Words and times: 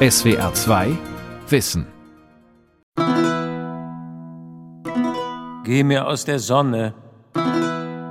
SWR 0.00 0.54
2 0.54 0.96
Wissen. 1.48 1.84
Geh 5.64 5.82
mir 5.82 6.06
aus 6.06 6.24
der 6.24 6.38
Sonne. 6.38 6.94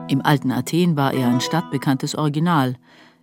Im 0.10 0.22
alten 0.22 0.52
Athen 0.52 0.98
war 0.98 1.14
er 1.14 1.30
ein 1.30 1.40
stadtbekanntes 1.40 2.16
Original. 2.16 2.76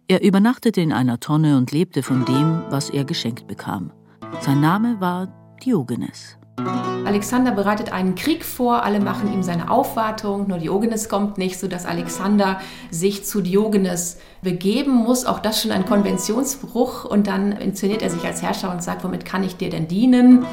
Er 0.09 0.23
übernachtete 0.23 0.81
in 0.81 0.95
einer 0.95 1.21
Tonne 1.21 1.59
und 1.59 1.73
lebte 1.73 2.03
von 2.03 2.25
dem, 2.25 2.63
was 2.71 2.89
er 2.89 3.05
geschenkt 3.05 3.47
bekam. 3.47 3.93
Sein 4.41 4.63
Name 4.63 4.99
war 4.99 5.29
Diogenes. 5.63 6.39
Alexander 6.57 7.51
bereitet 7.51 7.93
einen 7.93 8.15
Krieg 8.15 8.45
vor, 8.45 8.83
alle 8.85 9.01
machen 9.01 9.33
ihm 9.33 9.43
seine 9.43 9.71
Aufwartung, 9.71 10.49
nur 10.49 10.59
Diogenes 10.59 11.09
kommt 11.09 11.37
nicht, 11.37 11.59
sodass 11.59 11.85
Alexander 11.85 12.61
sich 12.91 13.25
zu 13.25 13.41
Diogenes 13.41 14.19
begeben 14.43 14.93
muss. 14.93 15.25
Auch 15.25 15.41
das 15.41 15.61
schon 15.61 15.73
ein 15.73 15.85
Konventionsbruch. 15.85 17.05
Und 17.05 17.27
dann 17.27 17.53
inszeniert 17.53 18.03
er 18.03 18.11
sich 18.11 18.25
als 18.25 18.43
Herrscher 18.43 18.71
und 18.73 18.83
sagt, 18.83 19.05
womit 19.05 19.25
kann 19.25 19.43
ich 19.43 19.57
dir 19.57 19.71
denn 19.71 19.89
dienen? 19.89 20.47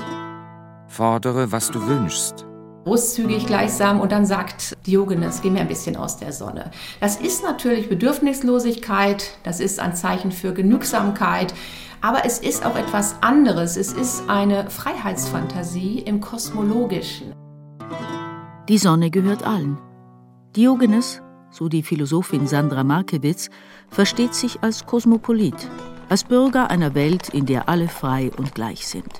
Fordere, 0.87 1.51
was 1.51 1.71
du 1.71 1.85
wünschst 1.87 2.45
großzügig 2.83 3.45
gleichsam 3.45 4.01
und 4.01 4.11
dann 4.11 4.25
sagt 4.25 4.75
Diogenes, 4.87 5.41
geh 5.41 5.49
mir 5.49 5.61
ein 5.61 5.67
bisschen 5.67 5.95
aus 5.95 6.17
der 6.17 6.33
Sonne. 6.33 6.71
Das 6.99 7.17
ist 7.17 7.43
natürlich 7.43 7.89
Bedürfnislosigkeit, 7.89 9.37
das 9.43 9.59
ist 9.59 9.79
ein 9.79 9.95
Zeichen 9.95 10.31
für 10.31 10.53
Genügsamkeit, 10.53 11.53
aber 12.01 12.25
es 12.25 12.39
ist 12.39 12.65
auch 12.65 12.75
etwas 12.75 13.15
anderes. 13.21 13.77
Es 13.77 13.93
ist 13.93 14.23
eine 14.27 14.69
Freiheitsfantasie 14.69 15.99
im 15.99 16.19
Kosmologischen. 16.19 17.33
Die 18.67 18.77
Sonne 18.77 19.11
gehört 19.11 19.43
allen. 19.43 19.77
Diogenes, 20.55 21.21
so 21.51 21.69
die 21.69 21.83
Philosophin 21.83 22.47
Sandra 22.47 22.83
Markewitz, 22.83 23.49
versteht 23.89 24.33
sich 24.33 24.61
als 24.63 24.85
Kosmopolit, 24.85 25.69
als 26.09 26.23
Bürger 26.23 26.69
einer 26.69 26.95
Welt, 26.95 27.29
in 27.29 27.45
der 27.45 27.69
alle 27.69 27.87
frei 27.87 28.31
und 28.37 28.55
gleich 28.55 28.87
sind. 28.87 29.11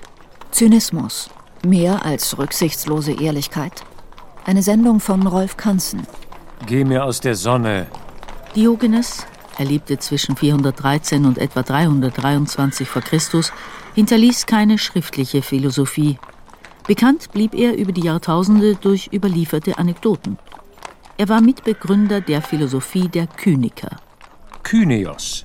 Zynismus, 0.50 1.30
mehr 1.64 2.04
als 2.04 2.36
rücksichtslose 2.38 3.12
Ehrlichkeit. 3.12 3.84
Eine 4.44 4.62
Sendung 4.62 5.00
von 5.00 5.26
Rolf 5.26 5.56
Kanzen. 5.56 6.06
Geh 6.66 6.84
mir 6.84 7.04
aus 7.04 7.20
der 7.20 7.34
Sonne. 7.34 7.86
Diogenes, 8.54 9.26
er 9.58 9.64
lebte 9.64 9.98
zwischen 9.98 10.36
413 10.36 11.24
und 11.26 11.38
etwa 11.38 11.62
323 11.62 12.88
v. 12.88 13.00
Chr., 13.00 13.42
hinterließ 13.94 14.46
keine 14.46 14.78
schriftliche 14.78 15.42
Philosophie. 15.42 16.18
Bekannt 16.86 17.30
blieb 17.32 17.54
er 17.54 17.76
über 17.76 17.92
die 17.92 18.04
Jahrtausende 18.04 18.74
durch 18.74 19.10
überlieferte 19.12 19.78
Anekdoten. 19.78 20.38
Er 21.18 21.28
war 21.28 21.40
Mitbegründer 21.40 22.20
der 22.20 22.42
Philosophie 22.42 23.08
der 23.08 23.26
Kyniker. 23.26 23.96
Kynios, 24.62 25.44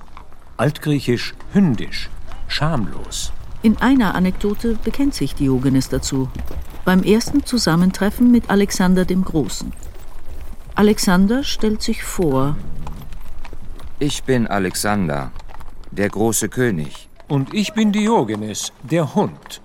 altgriechisch 0.56 1.34
hündisch, 1.52 2.08
schamlos. 2.48 3.32
In 3.62 3.76
einer 3.78 4.14
Anekdote 4.14 4.78
bekennt 4.82 5.14
sich 5.14 5.34
Diogenes 5.34 5.88
dazu. 5.88 6.28
Beim 6.84 7.02
ersten 7.02 7.44
Zusammentreffen 7.44 8.30
mit 8.30 8.50
Alexander 8.50 9.04
dem 9.04 9.24
Großen. 9.24 9.72
Alexander 10.74 11.42
stellt 11.42 11.82
sich 11.82 12.04
vor, 12.04 12.56
ich 14.00 14.22
bin 14.22 14.46
Alexander, 14.46 15.32
der 15.90 16.08
große 16.08 16.48
König. 16.48 17.08
Und 17.26 17.52
ich 17.52 17.72
bin 17.72 17.92
Diogenes, 17.92 18.72
der 18.82 19.14
Hund. 19.14 19.60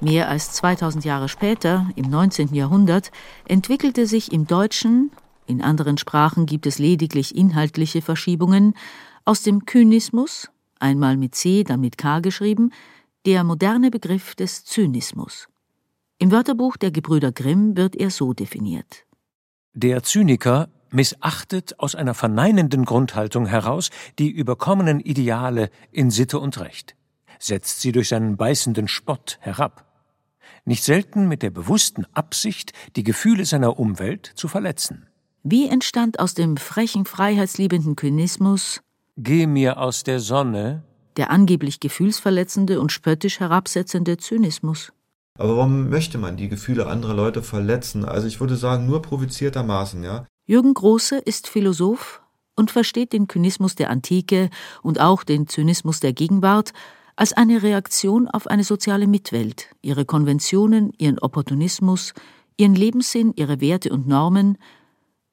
Mehr 0.00 0.28
als 0.28 0.52
2000 0.52 1.04
Jahre 1.04 1.28
später, 1.28 1.88
im 1.96 2.08
19. 2.10 2.54
Jahrhundert, 2.54 3.10
entwickelte 3.48 4.06
sich 4.06 4.32
im 4.32 4.46
Deutschen, 4.46 5.10
in 5.46 5.62
anderen 5.62 5.98
Sprachen 5.98 6.46
gibt 6.46 6.66
es 6.66 6.78
lediglich 6.78 7.34
inhaltliche 7.34 8.02
Verschiebungen, 8.02 8.74
aus 9.24 9.42
dem 9.42 9.64
Kynismus, 9.64 10.50
einmal 10.78 11.16
mit 11.16 11.34
C, 11.34 11.64
dann 11.64 11.80
mit 11.80 11.98
K 11.98 12.20
geschrieben, 12.20 12.70
der 13.26 13.44
moderne 13.44 13.90
Begriff 13.90 14.34
des 14.34 14.64
Zynismus. 14.64 15.48
Im 16.18 16.30
Wörterbuch 16.30 16.76
der 16.76 16.90
Gebrüder 16.90 17.32
Grimm 17.32 17.76
wird 17.76 17.96
er 17.96 18.10
so 18.10 18.34
definiert. 18.34 19.04
Der 19.72 20.02
Zyniker 20.02 20.68
missachtet 20.90 21.78
aus 21.78 21.94
einer 21.94 22.14
verneinenden 22.14 22.84
Grundhaltung 22.84 23.46
heraus 23.46 23.90
die 24.18 24.30
überkommenen 24.30 25.00
Ideale 25.00 25.70
in 25.90 26.10
Sitte 26.10 26.38
und 26.38 26.58
Recht, 26.60 26.96
setzt 27.38 27.80
sie 27.80 27.92
durch 27.92 28.08
seinen 28.08 28.36
beißenden 28.36 28.88
Spott 28.88 29.38
herab, 29.40 29.84
nicht 30.64 30.84
selten 30.84 31.28
mit 31.28 31.42
der 31.42 31.50
bewussten 31.50 32.04
Absicht, 32.12 32.72
die 32.96 33.04
Gefühle 33.04 33.44
seiner 33.44 33.78
Umwelt 33.78 34.32
zu 34.34 34.48
verletzen. 34.48 35.06
Wie 35.42 35.68
entstand 35.68 36.20
aus 36.20 36.34
dem 36.34 36.56
frechen, 36.56 37.04
freiheitsliebenden 37.04 37.96
Kynismus 37.96 38.80
Geh 39.16 39.46
mir 39.46 39.78
aus 39.78 40.04
der 40.04 40.20
Sonne 40.20 40.84
der 41.16 41.30
angeblich 41.30 41.80
gefühlsverletzende 41.80 42.80
und 42.80 42.92
spöttisch 42.92 43.40
herabsetzende 43.40 44.16
Zynismus? 44.16 44.92
Aber 45.36 45.56
warum 45.56 45.90
möchte 45.90 46.16
man 46.16 46.36
die 46.36 46.48
Gefühle 46.48 46.86
anderer 46.86 47.14
Leute 47.14 47.42
verletzen? 47.42 48.04
Also 48.04 48.26
ich 48.26 48.40
würde 48.40 48.56
sagen, 48.56 48.86
nur 48.86 49.02
provoziertermaßen, 49.02 50.02
ja. 50.04 50.26
Jürgen 50.48 50.72
Große 50.72 51.18
ist 51.18 51.46
Philosoph 51.46 52.22
und 52.56 52.70
versteht 52.70 53.12
den 53.12 53.28
Kynismus 53.28 53.74
der 53.74 53.90
Antike 53.90 54.48
und 54.82 54.98
auch 54.98 55.22
den 55.22 55.46
Zynismus 55.46 56.00
der 56.00 56.14
Gegenwart 56.14 56.72
als 57.16 57.34
eine 57.34 57.62
Reaktion 57.62 58.28
auf 58.28 58.46
eine 58.46 58.64
soziale 58.64 59.06
Mitwelt, 59.06 59.68
ihre 59.82 60.06
Konventionen, 60.06 60.94
ihren 60.96 61.18
Opportunismus, 61.18 62.14
ihren 62.56 62.74
Lebenssinn, 62.74 63.34
ihre 63.36 63.60
Werte 63.60 63.90
und 63.90 64.08
Normen, 64.08 64.56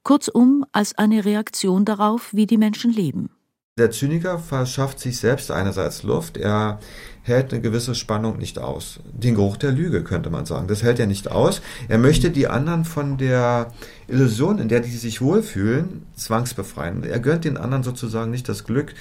kurzum 0.04 0.66
als 0.74 0.98
eine 0.98 1.24
Reaktion 1.24 1.86
darauf, 1.86 2.34
wie 2.34 2.46
die 2.46 2.58
Menschen 2.58 2.92
leben. 2.92 3.30
Der 3.78 3.92
Zyniker 3.92 4.38
verschafft 4.38 5.00
sich 5.00 5.18
selbst 5.18 5.50
einerseits 5.50 6.04
Luft, 6.04 6.36
er 6.36 6.81
hält 7.25 7.52
eine 7.52 7.62
gewisse 7.62 7.96
Spannung 7.96 8.38
nicht 8.38 8.59
aus. 8.59 9.00
Den 9.12 9.34
Geruch 9.34 9.58
der 9.58 9.72
Lüge 9.72 10.03
könnte 10.03 10.30
man 10.30 10.46
sagen. 10.46 10.68
Das 10.68 10.84
hält 10.84 11.00
er 11.00 11.08
nicht 11.08 11.31
aus. 11.31 11.62
Er 11.88 11.97
möchte 11.97 12.30
die 12.30 12.47
anderen 12.47 12.86
von 12.86 13.18
der 13.18 13.74
Illusion, 14.08 14.59
in 14.59 14.69
der 14.69 14.81
die 14.81 14.91
sich 14.91 15.22
wohlfühlen, 15.22 16.03
zwangsbefreien. 16.16 17.03
Er 17.03 17.19
gönnt 17.19 17.44
den 17.46 17.58
anderen 17.58 17.81
sozusagen 17.84 18.30
nicht 18.30 18.47
das 18.47 18.63
Glück 18.63 18.94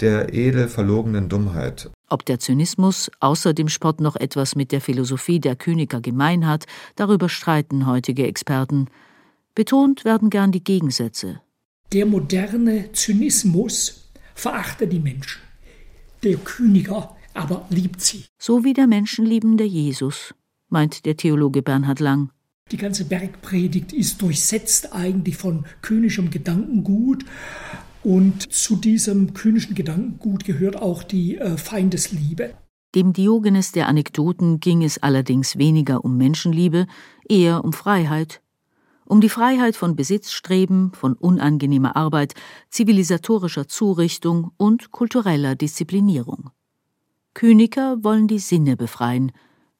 der 0.00 0.32
edel 0.34 0.68
verlogenen 0.68 1.28
Dummheit. 1.28 1.90
Ob 2.08 2.24
der 2.24 2.38
Zynismus 2.38 3.10
außer 3.18 3.54
dem 3.54 3.68
Spott 3.68 4.00
noch 4.00 4.14
etwas 4.14 4.54
mit 4.54 4.70
der 4.70 4.80
Philosophie 4.80 5.40
der 5.40 5.56
Kyniker 5.56 6.00
gemein 6.00 6.46
hat, 6.46 6.66
darüber 6.94 7.28
streiten 7.28 7.86
heutige 7.86 8.26
Experten. 8.26 8.86
Betont 9.56 10.04
werden 10.04 10.30
gern 10.30 10.52
die 10.52 10.62
Gegensätze. 10.62 11.40
Der 11.92 12.06
moderne 12.06 12.92
Zynismus 12.92 14.10
verachtet 14.34 14.92
die 14.92 15.00
Menschen. 15.00 15.42
Der 16.22 16.36
Kyniker 16.36 17.16
aber 17.34 17.66
liebt 17.70 18.00
sie. 18.00 18.24
So 18.38 18.64
wie 18.64 18.72
der 18.72 18.86
menschenliebende 18.86 19.64
Jesus, 19.64 20.34
meint 20.68 21.04
der 21.04 21.16
Theologe 21.16 21.62
Bernhard 21.62 22.00
Lang. 22.00 22.30
Die 22.70 22.76
ganze 22.78 23.04
Bergpredigt 23.04 23.92
ist 23.92 24.22
durchsetzt 24.22 24.94
eigentlich 24.94 25.36
von 25.36 25.66
kynischem 25.82 26.30
Gedankengut. 26.30 27.24
Und 28.02 28.52
zu 28.52 28.76
diesem 28.76 29.34
kynischen 29.34 29.74
Gedankengut 29.74 30.44
gehört 30.44 30.76
auch 30.76 31.02
die 31.02 31.36
äh, 31.36 31.56
Feindesliebe. 31.56 32.54
Dem 32.94 33.12
Diogenes 33.12 33.72
der 33.72 33.88
Anekdoten 33.88 34.60
ging 34.60 34.82
es 34.82 35.02
allerdings 35.02 35.58
weniger 35.58 36.04
um 36.04 36.16
Menschenliebe, 36.16 36.86
eher 37.28 37.64
um 37.64 37.72
Freiheit, 37.72 38.40
um 39.04 39.20
die 39.20 39.28
Freiheit 39.28 39.76
von 39.76 39.96
Besitzstreben, 39.96 40.92
von 40.92 41.14
unangenehmer 41.14 41.96
Arbeit, 41.96 42.34
zivilisatorischer 42.70 43.68
Zurichtung 43.68 44.52
und 44.56 44.90
kultureller 44.90 45.56
Disziplinierung. 45.56 46.50
Kyniker 47.34 48.04
wollen 48.04 48.28
die 48.28 48.38
Sinne 48.38 48.76
befreien, 48.76 49.32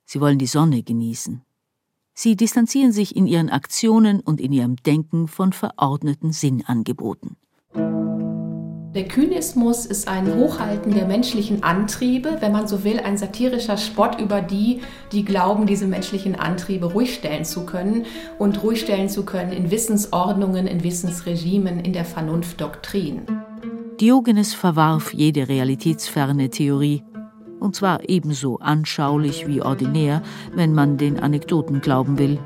sie 0.04 0.20
wollen 0.20 0.38
die 0.38 0.46
Sonne 0.46 0.82
genießen. 0.82 1.42
Sie 2.12 2.36
distanzieren 2.36 2.90
sich 2.92 3.14
in 3.14 3.26
ihren 3.26 3.48
Aktionen 3.48 4.20
und 4.20 4.40
in 4.40 4.52
ihrem 4.52 4.76
Denken 4.76 5.28
von 5.28 5.52
verordneten 5.52 6.32
Sinnangeboten. 6.32 7.36
Der 8.94 9.08
Kynismus 9.08 9.86
ist 9.86 10.06
ein 10.06 10.36
Hochhalten 10.36 10.94
der 10.94 11.06
menschlichen 11.06 11.64
Antriebe, 11.64 12.36
wenn 12.38 12.52
man 12.52 12.68
so 12.68 12.84
will, 12.84 13.00
ein 13.00 13.18
satirischer 13.18 13.76
Spott 13.76 14.20
über 14.20 14.40
die, 14.40 14.80
die 15.10 15.24
glauben, 15.24 15.66
diese 15.66 15.88
menschlichen 15.88 16.36
Antriebe 16.36 16.92
ruhig 16.92 17.14
stellen 17.14 17.44
zu 17.44 17.66
können 17.66 18.06
und 18.38 18.62
ruhig 18.62 18.80
stellen 18.80 19.08
zu 19.08 19.24
können 19.24 19.52
in 19.52 19.72
Wissensordnungen, 19.72 20.68
in 20.68 20.84
Wissensregimen, 20.84 21.80
in 21.80 21.92
der 21.92 22.04
Vernunftdoktrin. 22.04 23.22
Diogenes 24.00 24.54
verwarf 24.54 25.12
jede 25.12 25.48
realitätsferne 25.48 26.50
Theorie, 26.50 27.02
und 27.64 27.74
zwar 27.74 28.08
ebenso 28.08 28.58
anschaulich 28.58 29.48
wie 29.48 29.62
ordinär, 29.62 30.22
wenn 30.54 30.74
man 30.74 30.98
den 30.98 31.18
Anekdoten 31.18 31.80
glauben 31.80 32.18
will. 32.18 32.38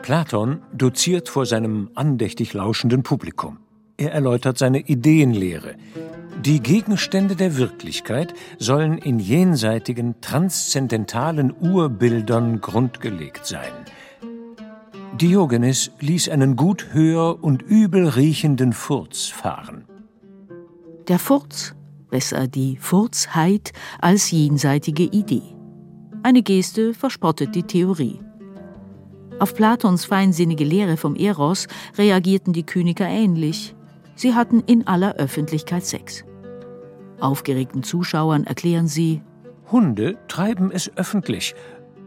Platon 0.00 0.62
doziert 0.72 1.28
vor 1.28 1.46
seinem 1.46 1.90
andächtig 1.94 2.54
lauschenden 2.54 3.02
Publikum. 3.02 3.58
Er 3.96 4.12
erläutert 4.12 4.58
seine 4.58 4.80
Ideenlehre. 4.80 5.76
Die 6.44 6.60
Gegenstände 6.60 7.36
der 7.36 7.56
Wirklichkeit 7.56 8.34
sollen 8.58 8.98
in 8.98 9.20
jenseitigen, 9.20 10.20
transzendentalen 10.20 11.54
Urbildern 11.60 12.60
grundgelegt 12.60 13.46
sein. 13.46 13.72
Diogenes 15.20 15.92
ließ 16.00 16.30
einen 16.30 16.56
gut 16.56 16.88
hör 16.92 17.44
und 17.44 17.62
übel 17.62 18.08
riechenden 18.08 18.72
Furz 18.72 19.26
fahren. 19.26 19.84
Der 21.08 21.18
Furz, 21.18 21.74
besser 22.10 22.46
die 22.46 22.76
Furzheit 22.76 23.72
als 24.00 24.30
jenseitige 24.30 25.02
Idee. 25.02 25.42
Eine 26.22 26.42
Geste 26.42 26.94
verspottet 26.94 27.56
die 27.56 27.64
Theorie. 27.64 28.20
Auf 29.40 29.54
Platons 29.54 30.04
feinsinnige 30.04 30.62
Lehre 30.62 30.96
vom 30.96 31.16
Eros 31.16 31.66
reagierten 31.98 32.52
die 32.52 32.62
Kyniker 32.62 33.08
ähnlich. 33.08 33.74
Sie 34.14 34.34
hatten 34.34 34.60
in 34.60 34.86
aller 34.86 35.16
Öffentlichkeit 35.16 35.84
Sex. 35.84 36.24
Aufgeregten 37.18 37.82
Zuschauern 37.82 38.44
erklären 38.44 38.86
sie, 38.86 39.22
Hunde 39.72 40.18
treiben 40.28 40.70
es 40.70 40.96
öffentlich. 40.96 41.56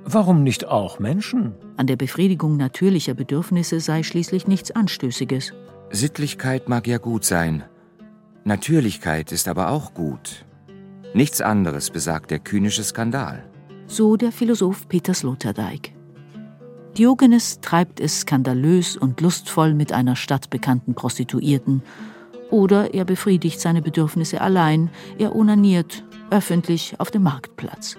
Warum 0.06 0.44
nicht 0.44 0.68
auch 0.68 1.00
Menschen? 1.00 1.56
An 1.76 1.88
der 1.88 1.98
Befriedigung 1.98 2.56
natürlicher 2.56 3.14
Bedürfnisse 3.14 3.82
sei 3.82 4.04
schließlich 4.04 4.48
nichts 4.48 4.72
Anstößiges. 4.72 5.54
Sittlichkeit 5.90 6.70
mag 6.70 6.88
ja 6.88 6.98
gut 6.98 7.26
sein. 7.26 7.66
Natürlichkeit 8.48 9.32
ist 9.32 9.48
aber 9.48 9.72
auch 9.72 9.96
gut. 9.96 10.46
Nichts 11.16 11.42
anderes 11.42 11.90
besagt 11.90 12.30
der 12.30 12.38
kühnische 12.38 12.84
Skandal. 12.84 13.44
So 13.88 14.18
der 14.18 14.32
Philosoph 14.32 14.88
Peter 14.88 15.16
Sloterdijk. 15.16 15.96
Diogenes 16.96 17.60
treibt 17.62 18.00
es 18.00 18.20
skandalös 18.20 18.98
und 18.98 19.20
lustvoll 19.20 19.74
mit 19.74 19.94
einer 19.94 20.16
stadtbekannten 20.16 20.94
Prostituierten. 20.94 21.82
Oder 22.52 22.94
er 22.94 23.04
befriedigt 23.04 23.60
seine 23.60 23.82
Bedürfnisse 23.82 24.42
allein, 24.42 24.92
er 25.18 25.36
onaniert, 25.36 26.04
öffentlich 26.30 27.00
auf 27.00 27.10
dem 27.10 27.24
Marktplatz. 27.24 27.98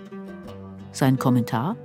Sein 0.93 1.19
Kommentar? 1.19 1.77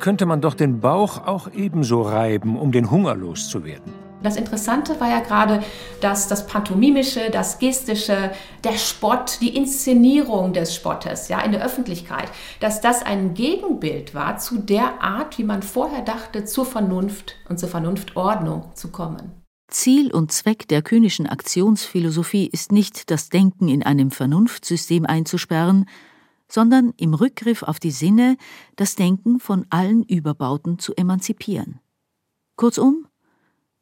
Könnte 0.00 0.24
man 0.24 0.40
doch 0.40 0.54
den 0.54 0.80
Bauch 0.80 1.26
auch 1.26 1.52
ebenso 1.52 2.00
reiben, 2.00 2.58
um 2.58 2.72
den 2.72 2.90
Hunger 2.90 3.14
loszuwerden. 3.14 4.05
Das 4.26 4.34
Interessante 4.34 4.98
war 4.98 5.08
ja 5.08 5.20
gerade, 5.20 5.62
dass 6.00 6.26
das 6.26 6.48
Pantomimische, 6.48 7.30
das 7.30 7.60
Gestische, 7.60 8.32
der 8.64 8.76
Spott, 8.76 9.38
die 9.40 9.54
Inszenierung 9.56 10.52
des 10.52 10.74
Spottes 10.74 11.28
ja, 11.28 11.42
in 11.42 11.52
der 11.52 11.64
Öffentlichkeit, 11.64 12.28
dass 12.58 12.80
das 12.80 13.04
ein 13.04 13.34
Gegenbild 13.34 14.16
war 14.16 14.36
zu 14.38 14.58
der 14.58 15.00
Art, 15.00 15.38
wie 15.38 15.44
man 15.44 15.62
vorher 15.62 16.02
dachte, 16.02 16.44
zur 16.44 16.66
Vernunft 16.66 17.36
und 17.48 17.60
zur 17.60 17.68
Vernunftordnung 17.68 18.72
zu 18.74 18.90
kommen. 18.90 19.30
Ziel 19.68 20.12
und 20.12 20.32
Zweck 20.32 20.66
der 20.66 20.82
königschen 20.82 21.28
Aktionsphilosophie 21.28 22.48
ist 22.48 22.72
nicht, 22.72 23.12
das 23.12 23.28
Denken 23.28 23.68
in 23.68 23.84
einem 23.84 24.10
Vernunftsystem 24.10 25.06
einzusperren, 25.06 25.88
sondern 26.50 26.94
im 26.96 27.14
Rückgriff 27.14 27.62
auf 27.62 27.78
die 27.78 27.92
Sinne 27.92 28.38
das 28.74 28.96
Denken 28.96 29.38
von 29.38 29.66
allen 29.70 30.02
Überbauten 30.02 30.80
zu 30.80 30.96
emanzipieren. 30.96 31.78
Kurzum, 32.56 33.06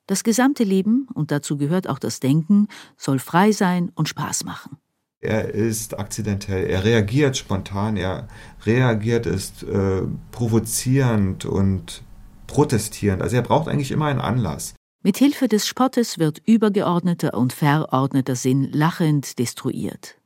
das 0.06 0.24
gesamte 0.24 0.64
Leben, 0.64 1.08
und 1.14 1.30
dazu 1.30 1.56
gehört 1.56 1.88
auch 1.88 1.98
das 1.98 2.20
Denken, 2.20 2.68
soll 2.96 3.18
frei 3.18 3.52
sein 3.52 3.90
und 3.94 4.08
Spaß 4.08 4.44
machen. 4.44 4.76
Er 5.20 5.54
ist 5.54 5.98
akzidentell, 5.98 6.66
er 6.66 6.84
reagiert 6.84 7.36
spontan, 7.38 7.96
er 7.96 8.28
reagiert 8.66 9.24
ist 9.24 9.62
äh, 9.62 10.02
provozierend 10.32 11.46
und 11.46 12.02
protestierend. 12.46 13.22
Also 13.22 13.36
er 13.36 13.42
braucht 13.42 13.68
eigentlich 13.68 13.90
immer 13.90 14.06
einen 14.06 14.20
Anlass. 14.20 14.74
Mit 15.02 15.16
Hilfe 15.16 15.48
des 15.48 15.66
Spottes 15.66 16.18
wird 16.18 16.42
übergeordneter 16.46 17.34
und 17.34 17.52
verordneter 17.52 18.36
Sinn 18.36 18.70
lachend 18.72 19.38
destruiert. 19.38 20.16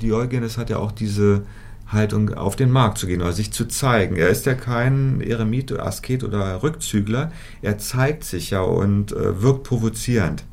Diogenes 0.00 0.58
hat 0.58 0.70
ja 0.70 0.78
auch 0.78 0.92
diese 0.92 1.44
Haltung 1.88 2.34
auf 2.34 2.56
den 2.56 2.70
Markt 2.70 2.98
zu 2.98 3.06
gehen 3.06 3.22
oder 3.22 3.32
sich 3.32 3.52
zu 3.52 3.66
zeigen. 3.66 4.16
Er 4.16 4.28
ist 4.28 4.46
ja 4.46 4.54
kein 4.54 5.20
Eremit, 5.20 5.72
Asket 5.72 6.22
oder 6.24 6.62
Rückzügler. 6.62 7.32
Er 7.62 7.78
zeigt 7.78 8.24
sich 8.24 8.50
ja 8.50 8.60
und 8.60 9.12
äh, 9.12 9.42
wirkt 9.42 9.64
provozierend. 9.64 10.44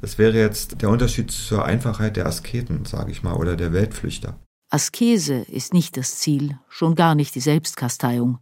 Das 0.00 0.18
wäre 0.18 0.38
jetzt 0.38 0.82
der 0.82 0.90
Unterschied 0.90 1.30
zur 1.30 1.64
Einfachheit 1.64 2.16
der 2.16 2.26
Asketen, 2.26 2.84
sage 2.84 3.10
ich 3.12 3.22
mal, 3.22 3.34
oder 3.34 3.56
der 3.56 3.72
Weltflüchter. 3.72 4.36
Askese 4.68 5.34
ist 5.34 5.74
nicht 5.74 5.96
das 5.96 6.16
Ziel, 6.16 6.58
schon 6.68 6.94
gar 6.94 7.14
nicht 7.14 7.34
die 7.34 7.40
Selbstkasteiung. 7.40 8.38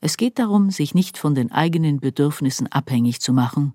Es 0.00 0.16
geht 0.16 0.38
darum, 0.38 0.70
sich 0.70 0.94
nicht 0.94 1.18
von 1.18 1.34
den 1.34 1.50
eigenen 1.50 2.00
Bedürfnissen 2.00 2.70
abhängig 2.70 3.20
zu 3.20 3.32
machen 3.32 3.74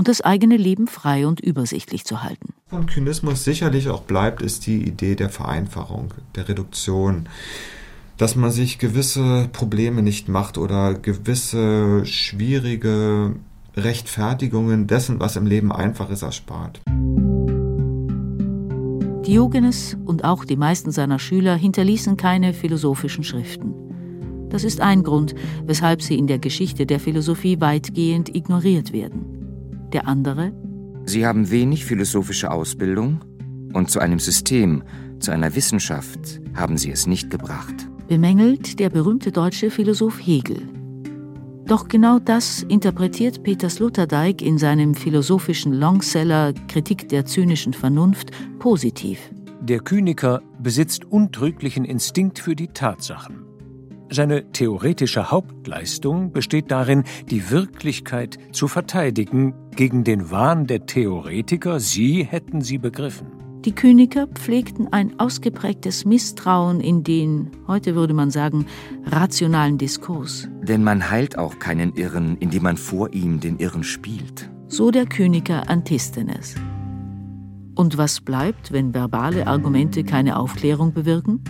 und 0.00 0.08
das 0.08 0.22
eigene 0.22 0.56
Leben 0.56 0.86
frei 0.86 1.26
und 1.26 1.40
übersichtlich 1.40 2.06
zu 2.06 2.22
halten. 2.22 2.54
Von 2.68 2.86
Kynismus 2.86 3.44
sicherlich 3.44 3.90
auch 3.90 4.00
bleibt, 4.00 4.40
ist 4.40 4.66
die 4.66 4.82
Idee 4.82 5.14
der 5.14 5.28
Vereinfachung, 5.28 6.14
der 6.36 6.48
Reduktion, 6.48 7.28
dass 8.16 8.34
man 8.34 8.50
sich 8.50 8.78
gewisse 8.78 9.50
Probleme 9.52 10.00
nicht 10.02 10.30
macht 10.30 10.56
oder 10.56 10.94
gewisse 10.94 12.06
schwierige 12.06 13.34
Rechtfertigungen 13.76 14.86
dessen, 14.86 15.20
was 15.20 15.36
im 15.36 15.44
Leben 15.44 15.70
einfach 15.70 16.08
ist, 16.08 16.22
erspart. 16.22 16.80
Diogenes 19.26 19.98
und 20.06 20.24
auch 20.24 20.46
die 20.46 20.56
meisten 20.56 20.92
seiner 20.92 21.18
Schüler 21.18 21.56
hinterließen 21.56 22.16
keine 22.16 22.54
philosophischen 22.54 23.22
Schriften. 23.22 23.74
Das 24.48 24.64
ist 24.64 24.80
ein 24.80 25.02
Grund, 25.02 25.34
weshalb 25.66 26.00
sie 26.00 26.16
in 26.16 26.26
der 26.26 26.38
Geschichte 26.38 26.86
der 26.86 27.00
Philosophie 27.00 27.60
weitgehend 27.60 28.34
ignoriert 28.34 28.94
werden 28.94 29.39
der 29.92 30.08
andere? 30.08 30.52
Sie 31.04 31.26
haben 31.26 31.50
wenig 31.50 31.84
philosophische 31.84 32.50
Ausbildung 32.50 33.20
und 33.72 33.90
zu 33.90 34.00
einem 34.00 34.18
System, 34.18 34.82
zu 35.18 35.30
einer 35.30 35.54
Wissenschaft 35.54 36.40
haben 36.54 36.78
sie 36.78 36.90
es 36.90 37.06
nicht 37.06 37.30
gebracht. 37.30 37.74
Bemängelt 38.08 38.80
der 38.80 38.90
berühmte 38.90 39.32
deutsche 39.32 39.70
Philosoph 39.70 40.18
Hegel. 40.20 40.68
Doch 41.66 41.86
genau 41.88 42.18
das 42.18 42.64
interpretiert 42.64 43.44
Peter 43.44 43.70
Sloterdijk 43.70 44.42
in 44.42 44.58
seinem 44.58 44.94
philosophischen 44.94 45.72
Longseller 45.72 46.52
Kritik 46.66 47.08
der 47.08 47.26
zynischen 47.26 47.72
Vernunft 47.72 48.30
positiv. 48.58 49.30
Der 49.60 49.78
Kyniker 49.78 50.42
besitzt 50.58 51.04
untrüglichen 51.04 51.84
Instinkt 51.84 52.40
für 52.40 52.56
die 52.56 52.68
Tatsachen. 52.68 53.49
Seine 54.12 54.50
theoretische 54.50 55.30
Hauptleistung 55.30 56.32
besteht 56.32 56.72
darin, 56.72 57.04
die 57.30 57.48
Wirklichkeit 57.50 58.38
zu 58.50 58.66
verteidigen 58.66 59.54
gegen 59.76 60.02
den 60.02 60.32
Wahn 60.32 60.66
der 60.66 60.84
Theoretiker, 60.84 61.78
sie 61.78 62.24
hätten 62.24 62.60
sie 62.60 62.78
begriffen. 62.78 63.28
Die 63.64 63.72
Kyniker 63.72 64.26
pflegten 64.26 64.92
ein 64.92 65.20
ausgeprägtes 65.20 66.04
Misstrauen 66.06 66.80
in 66.80 67.04
den, 67.04 67.50
heute 67.68 67.94
würde 67.94 68.14
man 68.14 68.32
sagen, 68.32 68.66
rationalen 69.06 69.78
Diskurs. 69.78 70.48
Denn 70.62 70.82
man 70.82 71.08
heilt 71.08 71.38
auch 71.38 71.60
keinen 71.60 71.94
Irren, 71.94 72.36
indem 72.38 72.64
man 72.64 72.78
vor 72.78 73.12
ihm 73.12 73.38
den 73.38 73.58
Irren 73.58 73.84
spielt. 73.84 74.50
So 74.66 74.90
der 74.90 75.06
Kyniker 75.06 75.70
Antisthenes. 75.70 76.56
Und 77.76 77.96
was 77.96 78.20
bleibt, 78.20 78.72
wenn 78.72 78.92
verbale 78.92 79.46
Argumente 79.46 80.02
keine 80.02 80.36
Aufklärung 80.36 80.92
bewirken? 80.92 81.44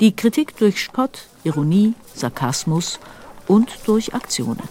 Die 0.00 0.14
Kritik 0.14 0.56
durch 0.56 0.80
Spott, 0.80 1.26
Ironie, 1.42 1.94
Sarkasmus 2.14 3.00
und 3.48 3.80
durch 3.84 4.14
Aktionen. 4.14 4.62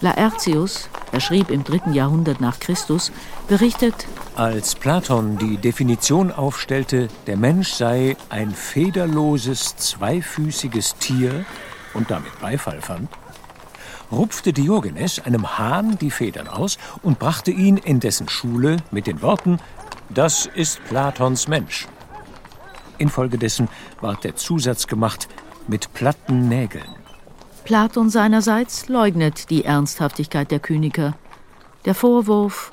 Laertius, 0.00 0.88
er 1.10 1.18
schrieb 1.18 1.50
im 1.50 1.64
dritten 1.64 1.92
Jahrhundert 1.92 2.40
nach 2.40 2.60
Christus, 2.60 3.10
berichtet, 3.48 4.06
als 4.36 4.76
Platon 4.76 5.38
die 5.38 5.56
Definition 5.56 6.30
aufstellte, 6.30 7.08
der 7.26 7.36
Mensch 7.36 7.72
sei 7.72 8.16
ein 8.28 8.52
federloses, 8.52 9.74
zweifüßiges 9.74 10.94
Tier 10.98 11.44
und 11.94 12.12
damit 12.12 12.40
Beifall 12.40 12.80
fand, 12.80 13.08
rupfte 14.12 14.52
Diogenes 14.52 15.18
einem 15.18 15.58
Hahn 15.58 15.98
die 15.98 16.12
Federn 16.12 16.46
aus 16.46 16.78
und 17.02 17.18
brachte 17.18 17.50
ihn 17.50 17.76
in 17.76 17.98
dessen 17.98 18.28
Schule 18.28 18.76
mit 18.92 19.08
den 19.08 19.20
Worten, 19.20 19.58
das 20.10 20.46
ist 20.46 20.80
Platons 20.84 21.48
Mensch. 21.48 21.88
Infolgedessen 22.98 23.68
ward 24.00 24.24
der 24.24 24.36
Zusatz 24.36 24.86
gemacht 24.86 25.28
mit 25.66 25.92
platten 25.94 26.48
Nägeln. 26.48 26.88
Platon 27.64 28.08
seinerseits 28.08 28.88
leugnet 28.88 29.50
die 29.50 29.64
Ernsthaftigkeit 29.64 30.50
der 30.50 30.58
Kyniker. 30.58 31.16
Der 31.84 31.94
Vorwurf, 31.94 32.72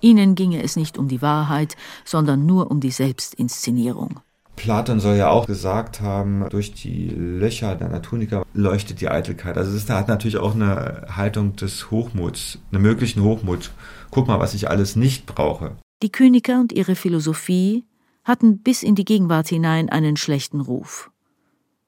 ihnen 0.00 0.34
ginge 0.34 0.62
es 0.62 0.76
nicht 0.76 0.98
um 0.98 1.08
die 1.08 1.22
Wahrheit, 1.22 1.76
sondern 2.04 2.44
nur 2.44 2.70
um 2.70 2.80
die 2.80 2.90
Selbstinszenierung. 2.90 4.20
Platon 4.56 5.00
soll 5.00 5.16
ja 5.16 5.28
auch 5.28 5.46
gesagt 5.46 6.00
haben, 6.00 6.46
durch 6.50 6.72
die 6.72 7.08
Löcher 7.08 7.74
der 7.76 7.88
Naturniker 7.88 8.44
leuchtet 8.54 9.00
die 9.00 9.08
Eitelkeit. 9.08 9.56
Also 9.56 9.76
es 9.76 9.88
hat 9.88 10.08
natürlich 10.08 10.38
auch 10.38 10.54
eine 10.54 11.06
Haltung 11.14 11.56
des 11.56 11.90
Hochmuts, 11.90 12.58
einen 12.72 12.82
möglichen 12.82 13.22
Hochmut. 13.22 13.70
Guck 14.10 14.28
mal, 14.28 14.40
was 14.40 14.54
ich 14.54 14.68
alles 14.68 14.96
nicht 14.96 15.26
brauche. 15.26 15.76
Die 16.02 16.10
Kyniker 16.10 16.60
und 16.60 16.72
ihre 16.72 16.94
Philosophie 16.94 17.84
hatten 18.26 18.58
bis 18.58 18.82
in 18.82 18.96
die 18.96 19.04
Gegenwart 19.04 19.48
hinein 19.48 19.88
einen 19.88 20.16
schlechten 20.16 20.60
Ruf. 20.60 21.10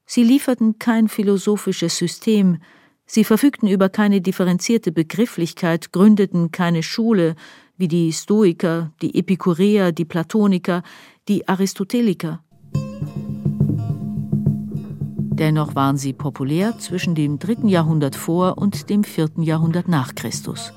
Sie 0.06 0.22
lieferten 0.22 0.78
kein 0.78 1.08
philosophisches 1.08 1.98
System, 1.98 2.58
sie 3.06 3.24
verfügten 3.24 3.68
über 3.68 3.88
keine 3.88 4.20
differenzierte 4.20 4.92
Begrifflichkeit, 4.92 5.92
gründeten 5.92 6.52
keine 6.52 6.82
Schule 6.82 7.34
wie 7.76 7.88
die 7.88 8.12
Stoiker, 8.12 8.92
die 9.02 9.18
Epikureer, 9.18 9.92
die 9.92 10.04
Platoniker, 10.04 10.82
die 11.28 11.46
Aristoteliker. 11.48 12.42
Dennoch 15.38 15.74
waren 15.74 15.96
sie 15.96 16.12
populär 16.12 16.78
zwischen 16.78 17.14
dem 17.14 17.38
dritten 17.38 17.68
Jahrhundert 17.68 18.16
vor 18.16 18.58
und 18.58 18.90
dem 18.90 19.04
vierten 19.04 19.42
Jahrhundert 19.42 19.88
nach 19.88 20.14
Christus. 20.14 20.72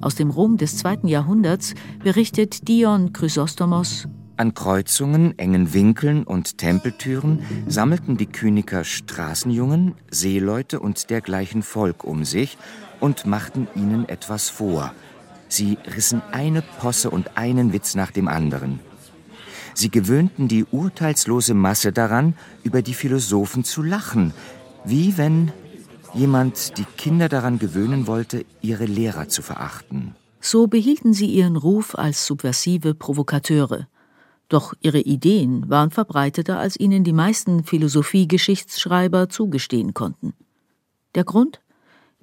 Aus 0.00 0.14
dem 0.14 0.30
Rom 0.30 0.56
des 0.56 0.78
zweiten 0.78 1.08
Jahrhunderts 1.08 1.74
berichtet 2.02 2.68
Dion 2.68 3.12
Chrysostomos 3.12 4.08
an 4.38 4.54
Kreuzungen, 4.54 5.38
engen 5.38 5.72
Winkeln 5.72 6.24
und 6.24 6.58
Tempeltüren 6.58 7.42
sammelten 7.66 8.16
die 8.16 8.26
Kyniker 8.26 8.84
Straßenjungen, 8.84 9.94
Seeleute 10.10 10.80
und 10.80 11.10
dergleichen 11.10 11.62
Volk 11.62 12.04
um 12.04 12.24
sich 12.24 12.56
und 13.00 13.26
machten 13.26 13.68
ihnen 13.74 14.08
etwas 14.08 14.48
vor. 14.48 14.92
Sie 15.48 15.78
rissen 15.96 16.22
eine 16.32 16.62
Posse 16.62 17.10
und 17.10 17.36
einen 17.36 17.72
Witz 17.72 17.94
nach 17.94 18.10
dem 18.10 18.28
anderen. 18.28 18.80
Sie 19.74 19.90
gewöhnten 19.90 20.48
die 20.48 20.64
urteilslose 20.64 21.54
Masse 21.54 21.92
daran, 21.92 22.34
über 22.64 22.82
die 22.82 22.94
Philosophen 22.94 23.64
zu 23.64 23.82
lachen, 23.82 24.34
wie 24.84 25.16
wenn 25.16 25.52
jemand 26.14 26.78
die 26.78 26.84
Kinder 26.96 27.28
daran 27.28 27.58
gewöhnen 27.58 28.06
wollte, 28.06 28.44
ihre 28.60 28.86
Lehrer 28.86 29.28
zu 29.28 29.42
verachten. 29.42 30.14
So 30.40 30.66
behielten 30.66 31.12
sie 31.12 31.26
ihren 31.26 31.56
Ruf 31.56 31.96
als 31.96 32.26
subversive 32.26 32.94
Provokateure. 32.94 33.88
Doch 34.48 34.72
ihre 34.80 35.00
Ideen 35.00 35.68
waren 35.68 35.90
verbreiteter, 35.90 36.58
als 36.58 36.78
ihnen 36.78 37.04
die 37.04 37.12
meisten 37.12 37.64
Philosophie-Geschichtsschreiber 37.64 39.28
zugestehen 39.28 39.92
konnten. 39.92 40.32
Der 41.14 41.24
Grund? 41.24 41.60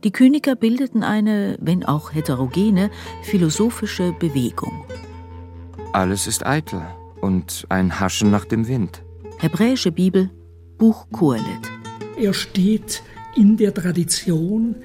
Die 0.03 0.11
Kyniker 0.11 0.55
bildeten 0.55 1.03
eine, 1.03 1.57
wenn 1.61 1.85
auch 1.85 2.13
heterogene, 2.13 2.89
philosophische 3.23 4.11
Bewegung. 4.13 4.85
Alles 5.93 6.27
ist 6.27 6.45
eitel 6.45 6.81
und 7.21 7.65
ein 7.69 7.99
Haschen 7.99 8.31
nach 8.31 8.45
dem 8.45 8.67
Wind. 8.67 9.01
Hebräische 9.37 9.91
Bibel, 9.91 10.29
Buch 10.77 11.07
Kohelet. 11.11 11.71
Er 12.17 12.33
steht 12.33 13.03
in 13.35 13.57
der 13.57 13.73
Tradition 13.73 14.75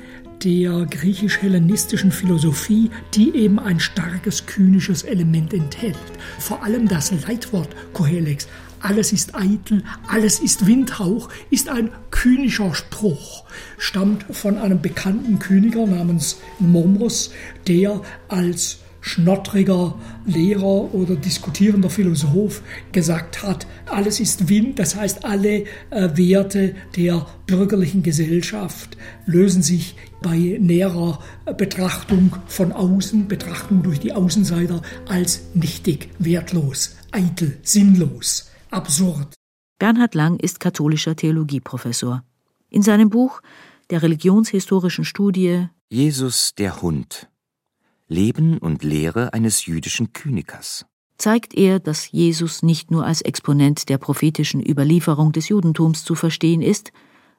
der 0.44 0.86
griechisch-hellenistischen 0.86 2.12
Philosophie, 2.12 2.90
die 3.14 3.34
eben 3.34 3.58
ein 3.58 3.80
starkes 3.80 4.46
kynisches 4.46 5.02
Element 5.02 5.52
enthält. 5.52 5.96
Vor 6.38 6.62
allem 6.62 6.88
das 6.88 7.10
Leitwort 7.26 7.68
Kohelex, 7.92 8.48
alles 8.80 9.12
ist 9.12 9.34
eitel, 9.34 9.84
alles 10.08 10.40
ist 10.40 10.66
Windhauch, 10.66 11.28
ist 11.50 11.68
ein 11.68 11.90
kynischer 12.10 12.74
Spruch, 12.74 13.44
stammt 13.76 14.24
von 14.34 14.56
einem 14.56 14.80
bekannten 14.80 15.38
Königer 15.38 15.86
namens 15.86 16.40
Momos, 16.58 17.30
der 17.66 18.00
als 18.28 18.78
schnottriger 19.00 19.94
Lehrer 20.26 20.94
oder 20.94 21.16
diskutierender 21.16 21.90
Philosoph 21.90 22.62
gesagt 22.92 23.42
hat, 23.42 23.66
alles 23.86 24.20
ist 24.20 24.48
Wind, 24.48 24.78
das 24.78 24.96
heißt 24.96 25.24
alle 25.24 25.64
äh, 25.90 26.10
Werte 26.14 26.74
der 26.96 27.26
bürgerlichen 27.46 28.02
Gesellschaft 28.02 28.96
lösen 29.26 29.62
sich 29.62 29.96
bei 30.22 30.58
näherer 30.60 31.20
Betrachtung 31.56 32.36
von 32.46 32.72
außen, 32.72 33.26
Betrachtung 33.26 33.82
durch 33.82 34.00
die 34.00 34.12
Außenseiter 34.12 34.82
als 35.08 35.42
nichtig, 35.54 36.10
wertlos, 36.18 36.96
eitel, 37.10 37.58
sinnlos, 37.62 38.50
absurd. 38.70 39.34
Bernhard 39.78 40.14
Lang 40.14 40.38
ist 40.38 40.60
katholischer 40.60 41.16
Theologieprofessor. 41.16 42.22
In 42.68 42.82
seinem 42.82 43.08
Buch 43.08 43.40
der 43.88 44.02
religionshistorischen 44.02 45.04
Studie 45.04 45.68
Jesus 45.88 46.54
der 46.54 46.82
Hund 46.82 47.29
Leben 48.10 48.58
und 48.58 48.84
Lehre 48.84 49.32
eines 49.32 49.64
jüdischen 49.64 50.12
Kynikers 50.12 50.84
zeigt 51.20 51.54
er, 51.54 51.78
dass 51.78 52.10
Jesus 52.10 52.62
nicht 52.62 52.90
nur 52.90 53.04
als 53.04 53.20
Exponent 53.20 53.88
der 53.88 53.98
prophetischen 53.98 54.66
Überlieferung 54.66 55.32
des 55.32 55.48
Judentums 55.48 56.02
zu 56.02 56.14
verstehen 56.14 56.62
ist, 56.62 56.92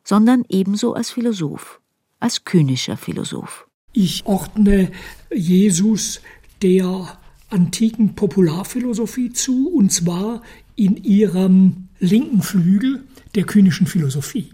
sondern 0.04 0.44
ebenso 0.50 0.94
als 0.94 1.12
Philosoph, 1.12 1.82
als 2.20 2.46
kynischer 2.46 2.96
Philosoph. 2.96 3.68
Ich 3.92 4.26
ordne 4.26 4.92
Jesus 5.34 6.22
der 6.62 7.20
antiken 7.50 8.16
Popularphilosophie 8.16 9.32
zu, 9.32 9.70
und 9.70 9.92
zwar 9.92 10.42
in 10.76 10.96
ihrem 10.98 11.90
linken 12.00 12.42
Flügel 12.42 13.04
der 13.36 13.44
kynischen 13.44 13.88
Philosophie. 13.88 14.50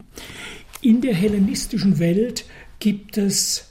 In 0.82 1.02
der 1.02 1.14
hellenistischen 1.14 2.00
Welt 2.00 2.46
gibt 2.80 3.18
es 3.18 3.67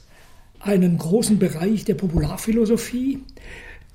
einen 0.67 0.97
großen 0.97 1.39
Bereich 1.39 1.85
der 1.85 1.95
Popularphilosophie, 1.95 3.19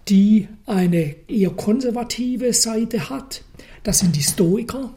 die 0.08 0.48
eine 0.66 1.14
eher 1.28 1.50
konservative 1.50 2.52
Seite 2.52 3.10
hat. 3.10 3.44
Das 3.82 4.00
sind 4.00 4.16
die 4.16 4.22
Stoiker. 4.22 4.94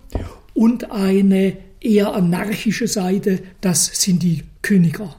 Und 0.54 0.92
eine 0.92 1.58
eher 1.82 2.14
anarchische 2.14 2.88
Seite, 2.88 3.40
das 3.62 3.86
sind 3.86 4.24
die 4.24 4.44
Königer. 4.62 5.16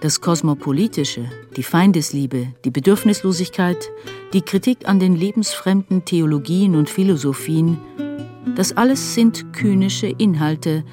Das 0.00 0.20
Kosmopolitische, 0.20 1.28
die 1.56 1.62
Feindesliebe, 1.62 2.54
die 2.64 2.70
Bedürfnislosigkeit, 2.70 3.90
die 4.32 4.42
Kritik 4.42 4.88
an 4.88 5.00
den 5.00 5.16
lebensfremden 5.16 6.04
Theologien 6.04 6.76
und 6.76 6.88
Philosophien, 6.88 7.78
das 8.56 8.76
alles 8.76 9.14
sind 9.14 9.52
kynische 9.52 10.06
Inhalte, 10.06 10.84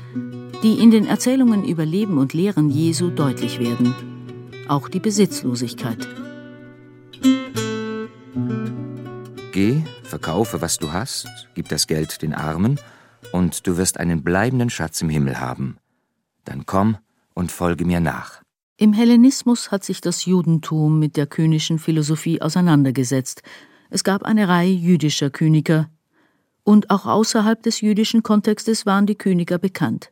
die 0.64 0.80
in 0.82 0.92
den 0.92 1.06
Erzählungen 1.06 1.64
über 1.64 1.86
Leben 1.86 2.18
und 2.18 2.34
Lehren 2.34 2.70
Jesu 2.70 3.10
deutlich 3.10 3.60
werden. 3.60 3.94
Auch 4.68 4.90
die 4.90 5.00
Besitzlosigkeit. 5.00 6.08
Geh, 9.52 9.84
verkaufe, 10.04 10.62
was 10.62 10.78
du 10.78 10.92
hast, 10.92 11.28
gib 11.54 11.70
das 11.70 11.88
Geld 11.88 12.22
den 12.22 12.34
Armen, 12.34 12.80
und 13.32 13.68
du 13.68 13.78
wirst 13.78 14.00
einen 14.00 14.24
bleibenden 14.24 14.70
Schatz 14.70 15.02
im 15.02 15.10
Himmel 15.10 15.40
haben. 15.40 15.78
Dann 16.44 16.66
komm 16.66 16.98
und 17.34 17.52
folge 17.52 17.86
mir 17.86 18.00
nach. 18.00 18.42
Im 18.78 18.92
Hellenismus 18.92 19.72
hat 19.72 19.84
sich 19.84 20.02
das 20.02 20.26
Judentum 20.26 21.00
mit 21.00 21.16
der 21.16 21.28
königlichen 21.28 21.80
Philosophie 21.80 22.42
auseinandergesetzt. 22.42 23.42
Es 23.90 24.04
gab 24.04 24.24
eine 24.24 24.50
Reihe 24.50 24.72
jüdischer 24.72 25.30
Königer. 25.30 25.90
Und 26.64 26.90
auch 26.90 27.06
außerhalb 27.06 27.62
des 27.64 27.80
jüdischen 27.80 28.24
Kontextes 28.24 28.86
waren 28.86 29.06
die 29.06 29.16
Königer 29.16 29.58
bekannt. 29.58 30.12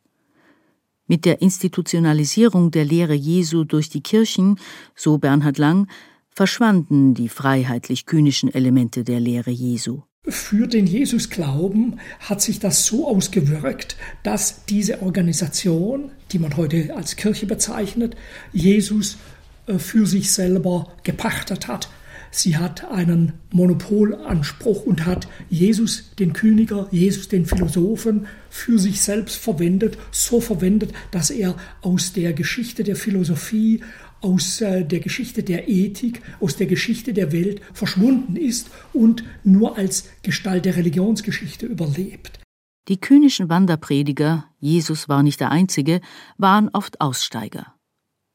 Mit 1.08 1.26
der 1.26 1.42
Institutionalisierung 1.42 2.72
der 2.72 2.86
Lehre 2.86 3.14
Jesu 3.14 3.66
durch 3.66 3.90
die 3.90 4.02
Kirchen, 4.02 4.58
so 4.96 5.18
Bernhard 5.18 5.58
Lang, 5.58 5.88
verschwanden 6.30 7.14
die 7.14 7.30
freiheitlich-künischen 7.30 8.54
Elemente 8.54 9.04
der 9.04 9.20
Lehre 9.20 9.52
Jesu. 9.52 10.02
Für 10.26 10.68
den 10.68 10.88
Jesusglauben 10.88 12.00
hat 12.20 12.42
sich 12.42 12.60
das 12.60 12.86
so 12.86 13.08
ausgewirkt, 13.08 13.98
dass 14.24 14.64
diese 14.66 15.02
Organisation, 15.02 16.12
die 16.32 16.40
man 16.40 16.56
heute 16.56 16.96
als 16.96 17.18
Kirche 17.18 17.46
bezeichnet, 17.46 18.16
Jesus 18.54 19.18
äh, 19.68 19.78
für 19.78 20.06
sich 20.06 20.32
selber 20.32 20.94
gepachtet 21.04 21.68
hat 21.68 21.90
Sie 22.36 22.58
hat 22.58 22.84
einen 22.86 23.34
Monopolanspruch 23.52 24.88
und 24.88 25.06
hat 25.06 25.28
Jesus 25.52 26.16
den 26.18 26.34
Königer, 26.34 26.88
Jesus 26.90 27.28
den 27.28 27.46
Philosophen 27.46 28.26
für 28.50 28.80
sich 28.80 29.02
selbst 29.02 29.36
verwendet, 29.36 30.00
so 30.10 30.42
verwendet, 30.42 30.94
dass 31.12 31.30
er 31.30 31.56
aus 31.82 32.12
der 32.14 32.34
Geschichte 32.34 32.84
der 32.84 32.96
Philosophie, 32.96 33.84
aus 34.22 34.62
äh, 34.62 34.84
der 34.84 35.00
Geschichte 35.00 35.44
der 35.44 35.70
Ethik, 35.70 36.24
aus 36.40 36.56
der 36.56 36.66
Geschichte 36.66 37.14
der 37.14 37.32
Welt 37.32 37.62
verschwunden 37.72 38.36
ist 38.36 38.72
und 38.94 39.24
nur 39.44 39.78
als 39.78 40.10
Gestalt 40.24 40.66
der 40.66 40.76
Religionsgeschichte 40.76 41.68
überlebt. 41.68 42.40
Die 42.88 42.98
kynischen 42.98 43.48
Wanderprediger, 43.50 44.46
Jesus 44.60 45.08
war 45.08 45.22
nicht 45.22 45.40
der 45.40 45.52
einzige, 45.52 46.02
waren 46.40 46.70
oft 46.74 47.00
Aussteiger. 47.00 47.76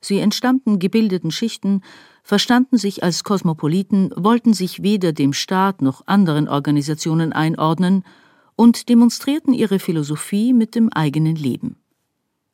Sie 0.00 0.20
entstammten 0.20 0.78
gebildeten 0.78 1.32
Schichten, 1.32 1.82
verstanden 2.28 2.76
sich 2.76 3.02
als 3.02 3.24
Kosmopoliten, 3.24 4.12
wollten 4.14 4.52
sich 4.52 4.82
weder 4.82 5.14
dem 5.14 5.32
Staat 5.32 5.80
noch 5.80 6.06
anderen 6.06 6.46
Organisationen 6.46 7.32
einordnen 7.32 8.04
und 8.54 8.90
demonstrierten 8.90 9.54
ihre 9.54 9.78
Philosophie 9.78 10.52
mit 10.52 10.74
dem 10.74 10.92
eigenen 10.92 11.36
Leben. 11.36 11.76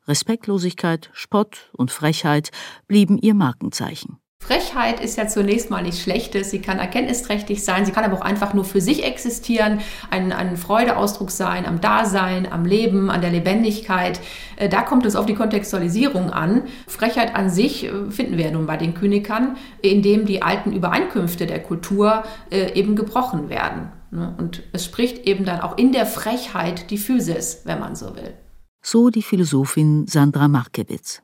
Respektlosigkeit, 0.06 1.10
Spott 1.12 1.72
und 1.72 1.90
Frechheit 1.90 2.52
blieben 2.86 3.18
ihr 3.18 3.34
Markenzeichen. 3.34 4.18
Frechheit 4.46 5.00
ist 5.00 5.16
ja 5.16 5.26
zunächst 5.26 5.70
mal 5.70 5.82
nichts 5.82 6.02
Schlechtes. 6.02 6.50
Sie 6.50 6.58
kann 6.58 6.78
erkenntnisträchtig 6.78 7.64
sein. 7.64 7.86
Sie 7.86 7.92
kann 7.92 8.04
aber 8.04 8.18
auch 8.18 8.20
einfach 8.20 8.52
nur 8.52 8.66
für 8.66 8.82
sich 8.82 9.02
existieren, 9.02 9.80
ein, 10.10 10.32
ein 10.32 10.58
Freudeausdruck 10.58 11.30
sein 11.30 11.64
am 11.64 11.80
Dasein, 11.80 12.52
am 12.52 12.66
Leben, 12.66 13.10
an 13.10 13.22
der 13.22 13.30
Lebendigkeit. 13.30 14.20
Äh, 14.56 14.68
da 14.68 14.82
kommt 14.82 15.06
es 15.06 15.16
auf 15.16 15.24
die 15.24 15.34
Kontextualisierung 15.34 16.30
an. 16.30 16.64
Frechheit 16.86 17.34
an 17.34 17.48
sich 17.48 17.84
äh, 17.84 18.10
finden 18.10 18.36
wir 18.36 18.44
ja 18.44 18.50
nun 18.50 18.66
bei 18.66 18.76
den 18.76 18.92
Kynikern, 18.92 19.56
indem 19.80 20.26
die 20.26 20.42
alten 20.42 20.74
Übereinkünfte 20.74 21.46
der 21.46 21.62
Kultur 21.62 22.24
äh, 22.50 22.74
eben 22.74 22.96
gebrochen 22.96 23.48
werden. 23.48 23.92
Ne? 24.10 24.34
Und 24.36 24.62
es 24.74 24.84
spricht 24.84 25.26
eben 25.26 25.46
dann 25.46 25.60
auch 25.60 25.78
in 25.78 25.92
der 25.92 26.04
Frechheit 26.04 26.90
die 26.90 26.98
Physis, 26.98 27.62
wenn 27.64 27.80
man 27.80 27.96
so 27.96 28.14
will. 28.14 28.34
So 28.82 29.08
die 29.08 29.22
Philosophin 29.22 30.06
Sandra 30.06 30.48
Markewitz. 30.48 31.22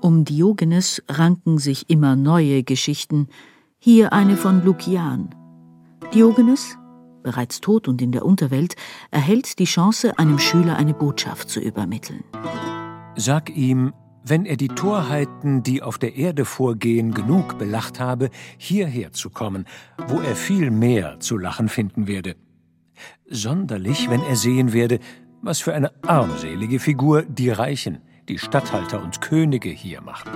Um 0.00 0.24
Diogenes 0.24 1.02
ranken 1.08 1.58
sich 1.58 1.90
immer 1.90 2.14
neue 2.14 2.62
Geschichten, 2.62 3.26
hier 3.78 4.12
eine 4.12 4.36
von 4.36 4.64
Lukian. 4.64 5.34
Diogenes, 6.14 6.76
bereits 7.24 7.60
tot 7.60 7.88
und 7.88 8.00
in 8.00 8.12
der 8.12 8.24
Unterwelt, 8.24 8.76
erhält 9.10 9.58
die 9.58 9.64
Chance, 9.64 10.16
einem 10.16 10.38
Schüler 10.38 10.76
eine 10.76 10.94
Botschaft 10.94 11.50
zu 11.50 11.58
übermitteln. 11.58 12.22
Sag 13.16 13.50
ihm, 13.56 13.92
wenn 14.24 14.46
er 14.46 14.56
die 14.56 14.68
Torheiten, 14.68 15.64
die 15.64 15.82
auf 15.82 15.98
der 15.98 16.14
Erde 16.14 16.44
vorgehen, 16.44 17.12
genug 17.12 17.58
belacht 17.58 17.98
habe, 17.98 18.30
hierher 18.56 19.10
zu 19.12 19.30
kommen, 19.30 19.64
wo 20.06 20.20
er 20.20 20.36
viel 20.36 20.70
mehr 20.70 21.18
zu 21.18 21.38
lachen 21.38 21.68
finden 21.68 22.06
werde. 22.06 22.36
Sonderlich, 23.28 24.08
wenn 24.08 24.22
er 24.22 24.36
sehen 24.36 24.72
werde, 24.72 25.00
was 25.42 25.58
für 25.58 25.74
eine 25.74 25.92
armselige 26.04 26.78
Figur 26.78 27.22
die 27.22 27.50
Reichen, 27.50 27.98
die 28.28 28.38
Statthalter 28.38 29.02
und 29.02 29.20
Könige 29.20 29.70
hier 29.70 30.00
machen. 30.00 30.32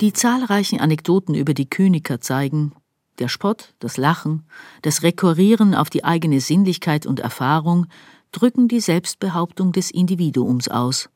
Die 0.00 0.12
zahlreichen 0.12 0.80
Anekdoten 0.80 1.34
über 1.34 1.54
die 1.54 1.68
Kyniker 1.68 2.20
zeigen, 2.20 2.72
der 3.18 3.28
Spott, 3.28 3.74
das 3.80 3.96
Lachen, 3.96 4.46
das 4.82 5.02
Rekurrieren 5.02 5.74
auf 5.74 5.90
die 5.90 6.04
eigene 6.04 6.40
Sinnlichkeit 6.40 7.04
und 7.04 7.20
Erfahrung 7.20 7.86
drücken 8.30 8.68
die 8.68 8.80
Selbstbehauptung 8.80 9.72
des 9.72 9.90
Individuums 9.90 10.68
aus. 10.68 11.10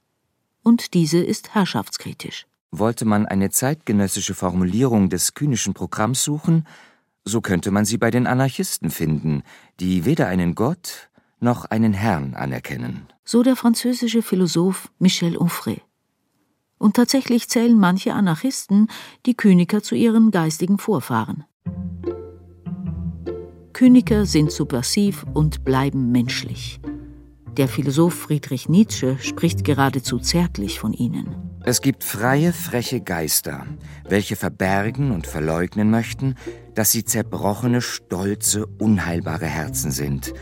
Und 0.62 0.94
diese 0.94 1.18
ist 1.18 1.54
herrschaftskritisch. 1.54 2.46
Wollte 2.70 3.04
man 3.04 3.26
eine 3.26 3.50
zeitgenössische 3.50 4.34
Formulierung 4.34 5.10
des 5.10 5.34
kynischen 5.34 5.74
Programms 5.74 6.24
suchen, 6.24 6.66
so 7.24 7.40
könnte 7.40 7.70
man 7.70 7.84
sie 7.84 7.98
bei 7.98 8.10
den 8.10 8.26
Anarchisten 8.26 8.90
finden, 8.90 9.42
die 9.78 10.04
weder 10.04 10.26
einen 10.26 10.54
Gott 10.54 11.10
noch 11.42 11.64
einen 11.66 11.92
Herrn 11.92 12.34
anerkennen. 12.34 13.06
So 13.24 13.42
der 13.42 13.56
französische 13.56 14.22
Philosoph 14.22 14.90
Michel 14.98 15.36
Onfray. 15.36 15.82
Und 16.78 16.96
tatsächlich 16.96 17.48
zählen 17.48 17.78
manche 17.78 18.14
Anarchisten 18.14 18.88
die 19.26 19.34
Kyniker 19.34 19.82
zu 19.82 19.94
ihren 19.94 20.30
geistigen 20.30 20.78
Vorfahren. 20.78 21.44
Kyniker 23.72 24.26
sind 24.26 24.52
subversiv 24.52 25.24
und 25.34 25.64
bleiben 25.64 26.12
menschlich. 26.12 26.80
Der 27.56 27.68
Philosoph 27.68 28.14
Friedrich 28.14 28.68
Nietzsche 28.68 29.18
spricht 29.20 29.64
geradezu 29.64 30.18
zärtlich 30.18 30.80
von 30.80 30.92
ihnen. 30.92 31.36
Es 31.64 31.80
gibt 31.80 32.02
freie, 32.02 32.52
freche 32.52 33.00
Geister, 33.00 33.66
welche 34.08 34.36
verbergen 34.36 35.12
und 35.12 35.26
verleugnen 35.26 35.90
möchten, 35.90 36.34
dass 36.74 36.90
sie 36.92 37.04
zerbrochene, 37.04 37.80
stolze, 37.80 38.66
unheilbare 38.78 39.46
Herzen 39.46 39.90
sind. 39.90 40.32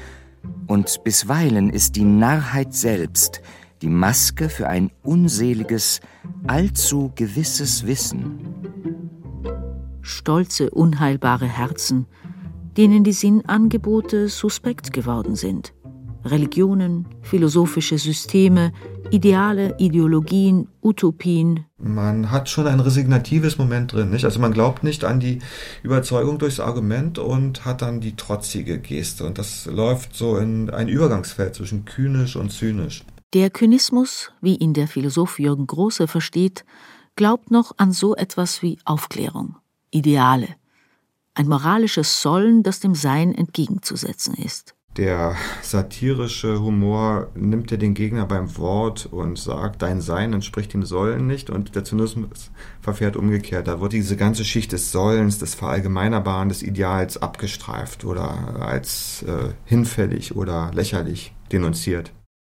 Und 0.67 1.03
bisweilen 1.05 1.71
ist 1.71 1.97
die 1.97 2.05
Narrheit 2.05 2.75
selbst 2.75 3.43
die 3.83 3.89
Maske 3.89 4.49
für 4.49 4.69
ein 4.69 4.91
unseliges, 5.03 6.01
allzu 6.47 7.13
gewisses 7.15 7.87
Wissen. 7.87 8.39
Stolze, 10.03 10.71
unheilbare 10.71 11.47
Herzen, 11.47 12.07
denen 12.77 13.05
die 13.05 13.13
Sinnangebote 13.13 14.29
suspekt 14.29 14.93
geworden 14.93 15.35
sind. 15.35 15.73
Religionen, 16.25 17.07
philosophische 17.23 17.99
Systeme, 17.99 18.73
Ideale, 19.11 19.75
Ideologien, 19.79 20.69
Utopien. 20.83 21.65
Man 21.79 22.31
hat 22.31 22.49
schon 22.49 22.67
ein 22.67 22.81
resignatives 22.81 23.59
Moment 23.59 23.93
drin, 23.93 24.11
nicht? 24.11 24.25
Also 24.25 24.39
man 24.39 24.53
glaubt 24.53 24.85
nicht 24.85 25.05
an 25.05 25.19
die 25.19 25.41
Überzeugung 25.83 26.39
durchs 26.39 26.61
Argument 26.61 27.19
und 27.19 27.65
hat 27.65 27.83
dann 27.83 28.00
die 28.00 28.15
trotzige 28.17 28.79
Geste. 28.79 29.25
Und 29.27 29.39
das 29.39 29.67
läuft 29.67 30.15
so 30.15 30.37
in 30.37 30.71
ein 30.71 30.89
Übergangsfeld 30.89 31.55
zwischen 31.55 31.85
kynisch 31.85 32.37
und 32.37 32.50
zynisch. 32.53 33.05
Der 33.33 33.50
Kynismus, 33.50 34.33
wie 34.41 34.57
ihn 34.57 34.75
der 34.75 34.89
Philosoph 34.89 35.39
Jürgen 35.39 35.67
Große 35.67 36.09
versteht, 36.09 36.65
glaubt 37.17 37.50
noch 37.50 37.73
an 37.77 37.93
so 37.93 38.15
etwas 38.17 38.62
wie 38.62 38.79
Aufklärung, 38.85 39.57
Ideale, 39.91 40.49
ein 41.35 41.49
moralisches 41.49 42.23
Sollen, 42.23 42.62
das 42.62 42.81
dem 42.81 42.95
Sein 42.95 43.35
entgegenzusetzen 43.35 44.35
ist. 44.35 44.75
Der 44.97 45.37
satirische 45.63 46.61
Humor 46.61 47.29
nimmt 47.37 47.71
ja 47.71 47.77
den 47.77 47.95
Gegner 47.95 48.27
beim 48.27 48.57
Wort 48.57 49.07
und 49.07 49.39
sagt, 49.39 49.83
dein 49.83 50.01
Sein 50.01 50.33
entspricht 50.33 50.73
dem 50.73 50.83
Sollen 50.83 51.29
nicht 51.29 51.49
und 51.49 51.77
der 51.77 51.85
Zynismus 51.85 52.51
verfährt 52.81 53.17
umgekehrt. 53.17 53.69
Da 53.69 53.81
wird 53.81 53.93
diese 53.93 54.17
ganze 54.17 54.45
Schicht 54.45 54.73
des 54.73 54.91
Sollens, 54.91 55.39
des 55.39 55.55
Verallgemeinerbaren, 55.55 56.49
des 56.49 56.65
Ideals 56.65 57.19
abgestreift 57.19 58.05
oder 58.05 58.61
als 58.61 59.23
äh, 59.23 59.53
hinfällig 59.65 60.35
oder 60.35 60.73
lächerlich 60.75 61.35
denunziert. 61.53 62.13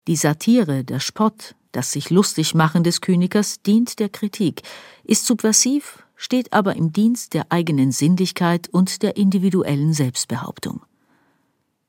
Die 0.08 0.16
Satire, 0.16 0.84
der 0.84 1.00
Spott, 1.00 1.56
das 1.72 1.92
sich 1.92 2.10
lustig 2.10 2.56
machen 2.56 2.84
des 2.84 3.02
Königers 3.02 3.62
dient 3.62 4.00
der 4.00 4.10
Kritik, 4.10 4.64
ist 5.04 5.28
subversiv, 5.28 6.04
steht 6.16 6.52
aber 6.52 6.76
im 6.76 6.92
Dienst 6.92 7.36
der 7.36 7.52
eigenen 7.52 7.92
Sinnlichkeit 7.92 8.70
und 8.70 9.04
der 9.04 9.18
individuellen 9.18 9.94
Selbstbehauptung. 9.94 10.82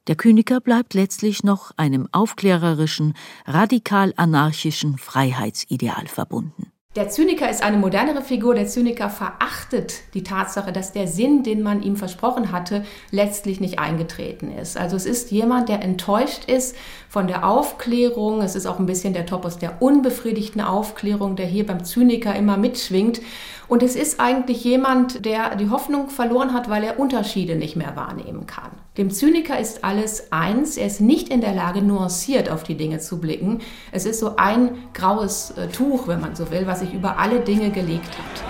Der 0.07 0.17
Kyniker 0.17 0.61
bleibt 0.61 0.93
letztlich 0.93 1.45
noch 1.45 1.71
einem 1.79 2.09
aufklärerischen, 2.13 3.15
radikal 3.47 4.13
anarchischen 4.17 4.99
Freiheitsideal 4.99 6.09
verbunden. 6.09 6.71
Der 6.95 7.09
Zyniker 7.09 7.51
ist 7.51 7.65
eine 7.65 7.79
modernere 7.79 8.23
Figur. 8.23 8.55
Der 8.55 8.67
Zyniker 8.67 9.09
verachtet 9.11 10.15
die 10.15 10.23
Tatsache, 10.23 10.73
dass 10.73 10.93
der 10.93 11.09
Sinn, 11.09 11.43
den 11.43 11.63
man 11.63 11.83
ihm 11.83 11.97
versprochen 11.97 12.53
hatte, 12.53 12.85
letztlich 13.11 13.61
nicht 13.61 13.81
eingetreten 13.81 14.57
ist. 14.57 14.77
Also 14.77 14.95
es 14.95 15.07
ist 15.07 15.33
jemand, 15.33 15.71
der 15.71 15.83
enttäuscht 15.83 16.45
ist 16.45 16.77
von 17.09 17.27
der 17.27 17.49
Aufklärung. 17.49 18.43
Es 18.43 18.55
ist 18.55 18.67
auch 18.67 18.79
ein 18.79 18.87
bisschen 18.87 19.13
der 19.15 19.27
Topos 19.27 19.59
der 19.59 19.83
unbefriedigten 19.83 20.61
Aufklärung, 20.61 21.35
der 21.35 21.47
hier 21.47 21.67
beim 21.67 21.83
Zyniker 21.83 22.37
immer 22.37 22.59
mitschwingt. 22.59 23.23
Und 23.67 23.83
es 23.83 23.97
ist 23.97 24.21
eigentlich 24.21 24.63
jemand, 24.63 25.25
der 25.25 25.57
die 25.57 25.71
Hoffnung 25.71 26.11
verloren 26.11 26.53
hat, 26.53 26.69
weil 26.69 26.85
er 26.85 27.01
Unterschiede 27.01 27.57
nicht 27.57 27.75
mehr 27.75 27.97
wahrnehmen 27.97 28.47
kann. 28.47 28.71
Dem 28.97 29.11
Zyniker 29.11 29.59
ist 29.59 29.83
alles 29.83 30.31
eins. 30.31 30.77
Er 30.77 30.87
ist 30.87 31.01
nicht 31.01 31.29
in 31.29 31.41
der 31.41 31.53
Lage, 31.53 31.83
nuanciert 31.83 32.49
auf 32.49 32.63
die 32.63 32.77
Dinge 32.77 33.01
zu 33.01 33.19
blicken. 33.19 33.61
Es 33.91 34.07
ist 34.07 34.21
so 34.21 34.37
ein 34.37 34.71
graues 34.93 35.51
äh, 35.53 35.67
Tuch, 35.67 36.07
wenn 36.07 36.21
man 36.21 36.37
so 36.37 36.53
will, 36.53 36.69
was 36.69 36.79
sich 36.79 36.95
über 36.95 37.19
alle 37.19 37.41
Dinge 37.41 37.71
gelegt 37.71 38.17
hat. 38.17 38.45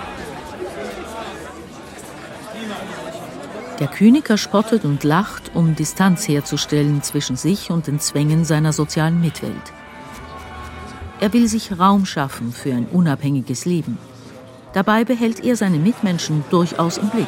Der 3.79 3.87
Kyniker 3.87 4.37
spottet 4.37 4.85
und 4.85 5.03
lacht, 5.03 5.51
um 5.55 5.75
Distanz 5.75 6.27
herzustellen 6.27 7.01
zwischen 7.01 7.37
sich 7.37 7.71
und 7.71 7.87
den 7.87 7.99
Zwängen 7.99 8.45
seiner 8.45 8.71
sozialen 8.71 9.19
Mitwelt. 9.19 9.73
Er 11.19 11.33
will 11.33 11.47
sich 11.47 11.79
Raum 11.79 12.05
schaffen 12.05 12.51
für 12.51 12.71
ein 12.71 12.85
unabhängiges 12.85 13.65
Leben. 13.65 13.97
Dabei 14.73 15.05
behält 15.05 15.43
er 15.43 15.55
seine 15.55 15.79
Mitmenschen 15.79 16.45
durchaus 16.51 16.99
im 16.99 17.09
Blick. 17.09 17.27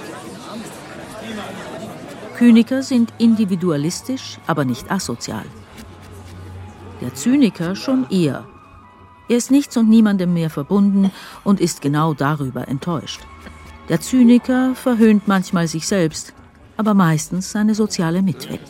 Kyniker 2.37 2.83
sind 2.83 3.11
individualistisch, 3.17 4.37
aber 4.45 4.63
nicht 4.63 4.91
asozial. 4.91 5.45
Der 7.01 7.15
Zyniker 7.15 7.75
schon 7.75 8.05
eher. 8.11 8.45
Er 9.27 9.37
ist 9.37 9.49
nichts 9.49 9.75
und 9.75 9.89
niemandem 9.89 10.35
mehr 10.35 10.51
verbunden 10.51 11.11
und 11.43 11.59
ist 11.59 11.81
genau 11.81 12.13
darüber 12.13 12.67
enttäuscht. 12.67 13.21
Der 13.89 14.01
Zyniker 14.01 14.75
verhöhnt 14.75 15.27
manchmal 15.27 15.67
sich 15.67 15.87
selbst, 15.87 16.33
aber 16.77 16.93
meistens 16.93 17.51
seine 17.51 17.73
soziale 17.73 18.21
Mitwelt. 18.21 18.61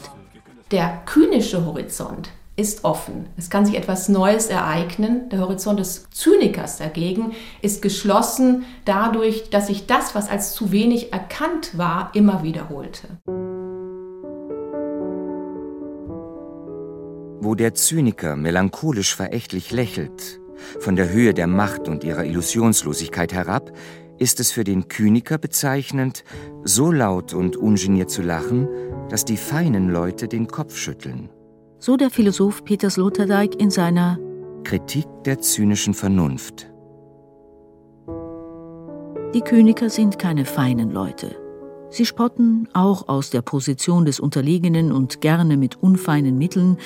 Der 0.71 1.01
kynische 1.05 1.65
Horizont 1.65 2.29
ist 2.55 2.85
offen. 2.85 3.27
Es 3.35 3.49
kann 3.49 3.65
sich 3.65 3.75
etwas 3.75 4.07
Neues 4.07 4.47
ereignen. 4.47 5.27
Der 5.29 5.41
Horizont 5.41 5.81
des 5.81 6.09
Zynikers 6.09 6.77
dagegen 6.77 7.33
ist 7.61 7.81
geschlossen 7.81 8.63
dadurch, 8.85 9.49
dass 9.49 9.67
sich 9.67 9.87
das, 9.87 10.15
was 10.15 10.29
als 10.29 10.53
zu 10.53 10.71
wenig 10.71 11.11
erkannt 11.11 11.77
war, 11.77 12.11
immer 12.13 12.43
wiederholte. 12.43 13.09
Wo 17.47 17.55
der 17.55 17.73
Zyniker 17.73 18.35
melancholisch 18.35 19.15
verächtlich 19.15 19.71
lächelt, 19.71 20.41
von 20.81 20.97
der 20.97 21.13
Höhe 21.13 21.33
der 21.33 21.47
Macht 21.47 21.87
und 21.87 22.03
ihrer 22.03 22.25
Illusionslosigkeit 22.25 23.31
herab, 23.31 23.71
ist 24.17 24.41
es 24.41 24.51
für 24.51 24.65
den 24.65 24.89
Kyniker 24.89 25.37
bezeichnend, 25.37 26.25
so 26.65 26.91
laut 26.91 27.33
und 27.33 27.55
ungeniert 27.55 28.09
zu 28.09 28.21
lachen, 28.21 28.67
dass 29.09 29.23
die 29.23 29.37
feinen 29.37 29.87
Leute 29.87 30.27
den 30.27 30.47
Kopf 30.47 30.75
schütteln 30.75 31.29
so 31.79 31.95
der 31.95 32.09
Philosoph 32.09 32.65
Peter 32.65 32.89
Sloterdijk 32.89 33.61
in 33.61 33.69
seiner 33.69 34.19
Kritik 34.65 35.05
der 35.23 35.39
zynischen 35.39 35.93
Vernunft. 35.93 36.69
Die 39.33 39.41
Kyniker 39.41 39.89
sind 39.89 40.19
keine 40.19 40.43
feinen 40.43 40.91
Leute. 40.91 41.37
Sie 41.89 42.05
spotten, 42.05 42.67
auch 42.73 43.07
aus 43.07 43.29
der 43.29 43.41
Position 43.41 44.03
des 44.03 44.19
Unterlegenen 44.19 44.91
und 44.91 45.21
gerne 45.21 45.55
mit 45.55 45.81
unfeinen 45.81 46.37
Mitteln, 46.37 46.77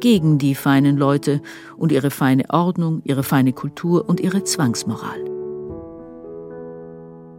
gegen 0.00 0.38
die 0.38 0.54
feinen 0.54 0.96
Leute 0.96 1.40
und 1.76 1.92
ihre 1.92 2.10
feine 2.10 2.44
Ordnung, 2.50 3.02
ihre 3.04 3.22
feine 3.22 3.52
Kultur 3.52 4.08
und 4.08 4.20
ihre 4.20 4.44
Zwangsmoral. 4.44 5.24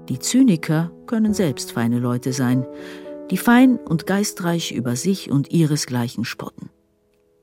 Die 0.10 0.20
Zyniker 0.20 0.92
können 1.06 1.34
selbst 1.34 1.72
feine 1.72 2.00
Leute 2.00 2.34
sein, 2.34 2.66
die 3.30 3.38
fein 3.38 3.78
und 3.78 4.08
geistreich 4.08 4.72
über 4.72 4.96
sich 4.96 5.30
und 5.30 5.52
ihresgleichen 5.52 6.26
spotten. 6.26 6.70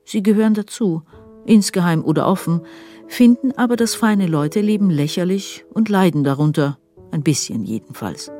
Sie 0.03 0.21
gehören 0.21 0.53
dazu, 0.53 1.03
insgeheim 1.45 2.03
oder 2.03 2.27
offen, 2.27 2.61
finden 3.07 3.53
aber, 3.53 3.77
dass 3.77 3.95
feine 3.95 4.27
Leute 4.27 4.59
leben 4.59 4.89
lächerlich 4.89 5.65
und 5.73 5.87
leiden 5.89 6.23
darunter, 6.23 6.77
ein 7.11 7.23
bisschen 7.23 7.63
jedenfalls. 7.63 8.31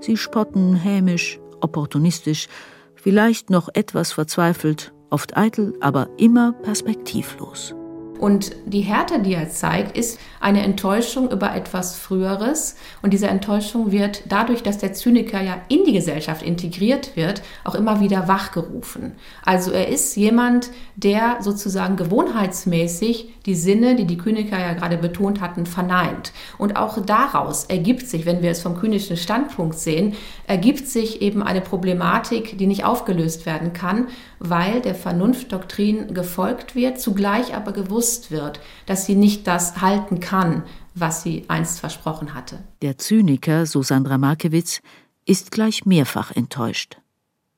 Sie 0.00 0.16
spotten 0.16 0.74
hämisch, 0.74 1.38
opportunistisch, 1.60 2.48
vielleicht 2.94 3.50
noch 3.50 3.68
etwas 3.74 4.12
verzweifelt, 4.12 4.94
oft 5.10 5.36
eitel, 5.36 5.74
aber 5.80 6.08
immer 6.16 6.52
perspektivlos. 6.52 7.74
Und 8.20 8.52
die 8.66 8.82
Härte, 8.82 9.20
die 9.20 9.32
er 9.32 9.48
zeigt, 9.48 9.96
ist 9.96 10.20
eine 10.40 10.62
Enttäuschung 10.62 11.30
über 11.30 11.54
etwas 11.54 11.96
Früheres. 11.96 12.76
Und 13.00 13.14
diese 13.14 13.28
Enttäuschung 13.28 13.92
wird 13.92 14.24
dadurch, 14.28 14.62
dass 14.62 14.76
der 14.76 14.92
Zyniker 14.92 15.40
ja 15.40 15.56
in 15.68 15.84
die 15.84 15.94
Gesellschaft 15.94 16.42
integriert 16.42 17.16
wird, 17.16 17.40
auch 17.64 17.74
immer 17.74 18.00
wieder 18.00 18.28
wachgerufen. 18.28 19.12
Also 19.42 19.70
er 19.70 19.88
ist 19.88 20.16
jemand, 20.16 20.68
der 20.96 21.38
sozusagen 21.40 21.96
gewohnheitsmäßig 21.96 23.36
die 23.46 23.54
Sinne, 23.54 23.96
die 23.96 24.04
die 24.04 24.18
Kyniker 24.18 24.58
ja 24.58 24.74
gerade 24.74 24.98
betont 24.98 25.40
hatten, 25.40 25.64
verneint. 25.64 26.32
Und 26.58 26.76
auch 26.76 27.02
daraus 27.02 27.64
ergibt 27.64 28.06
sich, 28.06 28.26
wenn 28.26 28.42
wir 28.42 28.50
es 28.50 28.60
vom 28.60 28.78
kynischen 28.78 29.16
Standpunkt 29.16 29.78
sehen, 29.78 30.14
ergibt 30.46 30.86
sich 30.86 31.22
eben 31.22 31.42
eine 31.42 31.62
Problematik, 31.62 32.58
die 32.58 32.66
nicht 32.66 32.84
aufgelöst 32.84 33.46
werden 33.46 33.72
kann, 33.72 34.08
weil 34.38 34.82
der 34.82 34.94
Vernunftdoktrin 34.94 36.12
gefolgt 36.12 36.74
wird, 36.74 37.00
zugleich 37.00 37.54
aber 37.54 37.72
gewusst 37.72 38.09
wird, 38.30 38.60
dass 38.86 39.06
sie 39.06 39.14
nicht 39.14 39.46
das 39.46 39.80
halten 39.80 40.20
kann, 40.20 40.64
was 40.94 41.22
sie 41.22 41.44
einst 41.48 41.80
versprochen 41.80 42.34
hatte. 42.34 42.62
Der 42.82 42.98
Zyniker, 42.98 43.66
so 43.66 43.82
Sandra 43.82 44.18
Markewitz, 44.18 44.80
ist 45.24 45.50
gleich 45.50 45.86
mehrfach 45.86 46.30
enttäuscht. 46.32 46.98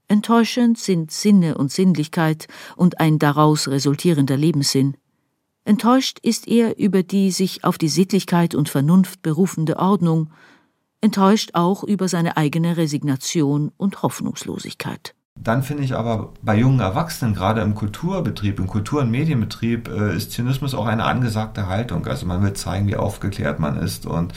Enttäuschend 0.09 0.79
sind 0.79 1.11
Sinne 1.11 1.57
und 1.57 1.73
Sinnlichkeit 1.73 2.47
und 2.77 3.01
ein 3.01 3.19
daraus 3.19 3.69
resultierender 3.69 4.37
Lebenssinn. 4.37 4.97
Enttäuscht 5.65 6.19
ist 6.23 6.49
er 6.49 6.79
über 6.79 7.03
die 7.03 7.31
sich 7.31 7.65
auf 7.65 7.79
die 7.79 7.89
Sittlichkeit 7.89 8.55
und 8.55 8.69
Vernunft 8.69 9.23
berufende 9.23 9.79
Ordnung, 9.79 10.31
enttäuscht 11.01 11.51
auch 11.55 11.83
über 11.83 12.09
seine 12.09 12.37
eigene 12.37 12.77
Resignation 12.77 13.73
und 13.77 14.03
Hoffnungslosigkeit. 14.03 15.15
Dann 15.39 15.63
finde 15.63 15.83
ich 15.83 15.97
aber 15.97 16.33
bei 16.43 16.57
jungen 16.57 16.81
Erwachsenen, 16.81 17.35
gerade 17.35 17.63
im 17.63 17.75
Kulturbetrieb, 17.75 18.61
im 18.61 18.69
Kultur- 18.69 19.01
und 19.01 19.11
Medienbetrieb, 19.11 19.89
äh, 19.89 20.15
ist 20.17 20.31
Zynismus 20.31 20.75
auch 20.75 20.87
eine 20.87 21.05
angesagte 21.05 21.67
Haltung. 21.67 22.07
Also 22.07 22.27
man 22.27 22.43
will 22.43 22.53
zeigen, 22.53 22.87
wie 22.87 22.97
aufgeklärt 22.97 23.59
man 23.59 23.77
ist 23.77 24.07
und 24.07 24.33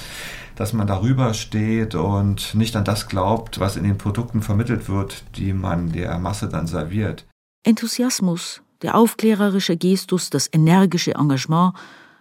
dass 0.56 0.74
man 0.74 0.88
darüber 0.88 1.34
steht 1.34 1.96
und 1.96 2.56
nicht 2.56 2.76
an 2.76 2.86
das 2.86 3.08
glaubt, 3.08 3.60
was 3.60 3.76
in 3.76 3.84
den 3.84 3.98
Produkten 3.98 4.42
vermittelt 4.42 4.90
wird, 4.90 5.24
die 5.36 5.54
man 5.54 5.92
der 5.92 6.18
Masse 6.18 6.48
dann 6.48 6.66
serviert. 6.66 7.26
Enthusiasmus, 7.64 8.62
der 8.82 8.96
aufklärerische 8.96 9.78
Gestus, 9.78 10.30
das 10.30 10.50
energische 10.52 11.16
Engagement, 11.16 11.74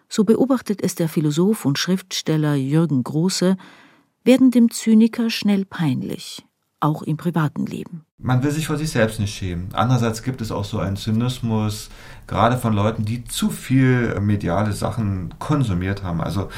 so 0.09 0.25
beobachtet 0.25 0.83
es 0.83 0.95
der 0.95 1.09
Philosoph 1.09 1.65
und 1.65 1.79
Schriftsteller 1.79 2.55
Jürgen 2.55 3.03
Große, 3.03 3.57
werden 4.25 4.51
dem 4.51 4.71
Zyniker 4.71 5.31
schnell 5.31 5.65
peinlich, 5.65 6.45
auch 6.81 7.03
im 7.03 7.17
privaten 7.17 7.67
Leben. 7.67 8.05
Man 8.27 8.43
will 8.43 8.51
sich 8.51 8.69
vor 8.69 8.79
sich 8.79 8.91
selbst 8.91 9.21
nicht 9.21 9.35
schämen. 9.35 9.69
Andererseits 9.75 10.23
gibt 10.23 10.41
es 10.41 10.51
auch 10.51 10.65
so 10.65 10.79
einen 10.79 10.97
Zynismus, 10.97 11.91
gerade 12.27 12.57
von 12.57 12.73
Leuten, 12.73 13.05
die 13.05 13.23
zu 13.25 13.51
viel 13.51 14.19
mediale 14.19 14.73
Sachen 14.73 15.35
konsumiert 15.39 16.03
haben. 16.03 16.23
Also 16.23 16.49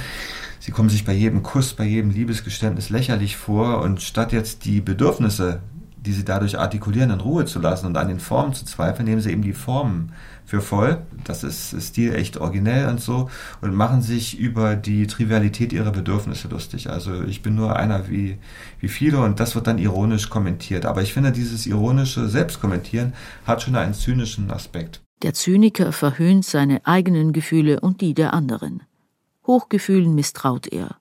sie 0.61 0.71
kommen 0.71 0.91
sich 0.91 1.05
bei 1.05 1.13
jedem 1.13 1.43
Kuss, 1.43 1.75
bei 1.75 1.83
jedem 1.83 2.13
Liebesgeständnis 2.13 2.89
lächerlich 2.89 3.37
vor 3.37 3.83
und 3.83 4.01
statt 4.01 4.33
jetzt 4.33 4.65
die 4.65 4.81
Bedürfnisse 4.81 5.59
die 6.07 6.13
sie 6.13 6.25
dadurch 6.25 6.57
artikulieren, 6.57 7.11
in 7.11 7.21
Ruhe 7.21 7.45
zu 7.47 7.59
lassen 7.59 7.87
und 7.87 7.97
an 7.97 8.07
den 8.07 8.21
Formen 8.21 8.55
zu 8.55 8.65
zweifeln, 8.65 9.09
nehmen 9.09 9.21
sie 9.21 9.33
eben 9.33 9.43
die 9.43 9.53
Formen 9.53 10.13
für 10.47 10.61
voll. 10.61 11.03
Das 11.25 11.43
ist 11.45 11.77
Stil 11.83 12.15
echt 12.15 12.39
originell 12.39 12.89
und 12.89 13.01
so 13.01 13.29
und 13.61 13.75
machen 13.75 14.01
sich 14.01 14.39
über 14.39 14.77
die 14.77 15.07
Trivialität 15.07 15.73
ihrer 15.73 15.91
Bedürfnisse 15.91 16.49
lustig. 16.49 16.89
Also 16.89 17.25
ich 17.25 17.43
bin 17.43 17.57
nur 17.57 17.77
einer 17.77 18.09
wie, 18.09 18.39
wie 18.81 18.89
viele 18.89 19.21
und 19.21 19.41
das 19.41 19.55
wird 19.55 19.67
dann 19.67 19.79
ironisch 19.79 20.31
kommentiert. 20.31 20.87
Aber 20.87 21.03
ich 21.03 21.13
finde, 21.13 21.33
dieses 21.33 21.67
ironische 21.67 22.29
Selbstkommentieren 22.29 23.13
hat 23.45 23.63
schon 23.63 23.77
einen 23.77 23.95
zynischen 23.95 24.51
Aspekt. 24.51 25.03
Der 25.23 25.35
Zyniker 25.35 25.93
verhöhnt 25.93 26.45
seine 26.45 26.87
eigenen 26.87 27.33
Gefühle 27.33 27.81
und 27.81 28.01
die 28.01 28.15
der 28.15 28.33
anderen. 28.33 28.83
Hochgefühlen 29.47 30.15
misstraut 30.15 30.67
er. 30.69 30.97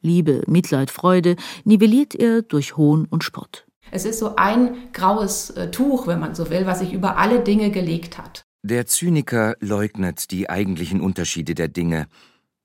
Liebe, 0.00 0.42
Mitleid, 0.46 0.90
Freude 0.90 1.36
nivelliert 1.64 2.14
er 2.14 2.42
durch 2.42 2.76
Hohn 2.76 3.06
und 3.06 3.24
Spott. 3.24 3.66
Es 3.90 4.04
ist 4.04 4.18
so 4.18 4.36
ein 4.36 4.74
graues 4.92 5.50
äh, 5.50 5.70
Tuch, 5.70 6.06
wenn 6.06 6.20
man 6.20 6.34
so 6.34 6.50
will, 6.50 6.66
was 6.66 6.80
sich 6.80 6.92
über 6.92 7.18
alle 7.18 7.40
Dinge 7.40 7.70
gelegt 7.70 8.18
hat. 8.18 8.45
Der 8.68 8.84
Zyniker 8.86 9.54
leugnet 9.60 10.32
die 10.32 10.50
eigentlichen 10.50 11.00
Unterschiede 11.00 11.54
der 11.54 11.68
Dinge, 11.68 12.08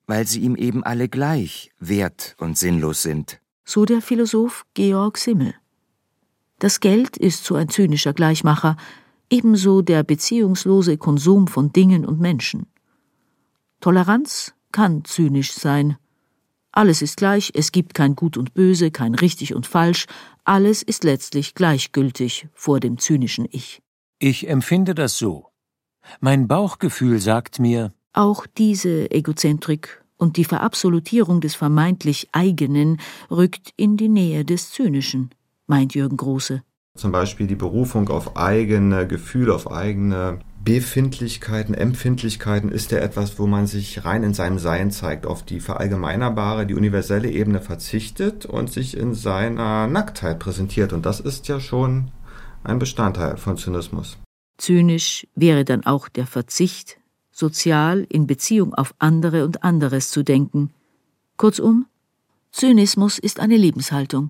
weil 0.07 0.25
sie 0.25 0.39
ihm 0.39 0.55
eben 0.55 0.83
alle 0.83 1.07
gleich 1.07 1.71
wert 1.79 2.35
und 2.39 2.57
sinnlos 2.57 3.03
sind. 3.03 3.39
So 3.65 3.85
der 3.85 4.01
Philosoph 4.01 4.65
Georg 4.73 5.19
Simmel. 5.19 5.53
Das 6.57 6.79
Geld 6.79 7.17
ist 7.17 7.45
so 7.45 7.53
ein 7.53 7.69
zynischer 7.69 8.13
Gleichmacher, 8.13 8.77
ebenso 9.29 9.83
der 9.83 10.01
beziehungslose 10.01 10.97
Konsum 10.97 11.45
von 11.45 11.71
Dingen 11.71 12.03
und 12.03 12.19
Menschen. 12.19 12.65
Toleranz 13.79 14.55
kann 14.71 15.05
zynisch 15.05 15.53
sein, 15.53 15.97
alles 16.71 17.03
ist 17.03 17.17
gleich, 17.17 17.51
es 17.53 17.71
gibt 17.71 17.93
kein 17.93 18.15
Gut 18.15 18.37
und 18.37 18.55
Böse, 18.55 18.89
kein 18.89 19.13
richtig 19.13 19.53
und 19.53 19.67
falsch, 19.67 20.07
alles 20.45 20.81
ist 20.81 21.03
letztlich 21.03 21.53
gleichgültig 21.53 22.47
vor 22.55 22.79
dem 22.79 22.97
zynischen 22.97 23.45
Ich. 23.51 23.83
Ich 24.17 24.47
empfinde 24.47 24.95
das 24.95 25.19
so. 25.19 25.50
Mein 26.19 26.47
Bauchgefühl 26.47 27.19
sagt 27.19 27.59
mir, 27.59 27.93
auch 28.13 28.45
diese 28.45 29.09
Egozentrik 29.11 30.03
und 30.17 30.37
die 30.37 30.45
Verabsolutierung 30.45 31.41
des 31.41 31.55
vermeintlich 31.55 32.29
Eigenen 32.31 32.99
rückt 33.29 33.73
in 33.77 33.97
die 33.97 34.09
Nähe 34.09 34.45
des 34.45 34.71
Zynischen, 34.71 35.31
meint 35.67 35.95
Jürgen 35.95 36.17
Große. 36.17 36.61
Zum 36.95 37.11
Beispiel 37.11 37.47
die 37.47 37.55
Berufung 37.55 38.09
auf 38.09 38.35
eigene 38.35 39.07
Gefühle, 39.07 39.55
auf 39.55 39.71
eigene 39.71 40.39
Befindlichkeiten, 40.63 41.73
Empfindlichkeiten 41.73 42.69
ist 42.69 42.91
ja 42.91 42.99
etwas, 42.99 43.39
wo 43.39 43.47
man 43.47 43.65
sich 43.65 44.05
rein 44.05 44.21
in 44.21 44.33
seinem 44.33 44.59
Sein 44.59 44.91
zeigt, 44.91 45.25
auf 45.25 45.43
die 45.43 45.59
verallgemeinerbare, 45.59 46.67
die 46.67 46.75
universelle 46.75 47.31
Ebene 47.31 47.61
verzichtet 47.61 48.45
und 48.45 48.69
sich 48.71 48.95
in 48.95 49.15
seiner 49.15 49.87
Nacktheit 49.87 50.37
präsentiert. 50.37 50.93
Und 50.93 51.05
das 51.05 51.19
ist 51.19 51.47
ja 51.47 51.59
schon 51.59 52.11
ein 52.63 52.77
Bestandteil 52.77 53.37
von 53.37 53.57
Zynismus. 53.57 54.17
Zynisch 54.61 55.25
wäre 55.33 55.65
dann 55.65 55.87
auch 55.87 56.07
der 56.07 56.27
Verzicht, 56.27 56.99
sozial 57.31 58.05
in 58.09 58.27
Beziehung 58.27 58.75
auf 58.75 58.93
andere 58.99 59.43
und 59.43 59.63
anderes 59.63 60.11
zu 60.11 60.21
denken. 60.21 60.69
Kurzum, 61.35 61.87
Zynismus 62.51 63.17
ist 63.17 63.39
eine 63.39 63.57
Lebenshaltung. 63.57 64.29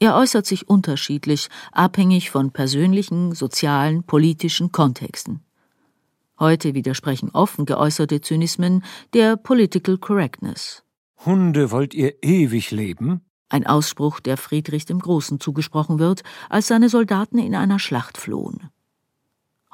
Er 0.00 0.16
äußert 0.16 0.44
sich 0.44 0.68
unterschiedlich, 0.68 1.48
abhängig 1.72 2.30
von 2.30 2.50
persönlichen, 2.50 3.34
sozialen, 3.34 4.02
politischen 4.02 4.70
Kontexten. 4.70 5.40
Heute 6.38 6.74
widersprechen 6.74 7.30
offen 7.30 7.64
geäußerte 7.64 8.20
Zynismen 8.20 8.84
der 9.14 9.38
Political 9.38 9.96
Correctness. 9.96 10.82
Hunde 11.24 11.70
wollt 11.70 11.94
ihr 11.94 12.22
ewig 12.22 12.70
leben? 12.70 13.22
Ein 13.48 13.66
Ausspruch, 13.66 14.20
der 14.20 14.36
Friedrich 14.36 14.84
dem 14.84 14.98
Großen 14.98 15.40
zugesprochen 15.40 15.98
wird, 15.98 16.22
als 16.50 16.66
seine 16.66 16.90
Soldaten 16.90 17.38
in 17.38 17.54
einer 17.54 17.78
Schlacht 17.78 18.18
flohen. 18.18 18.68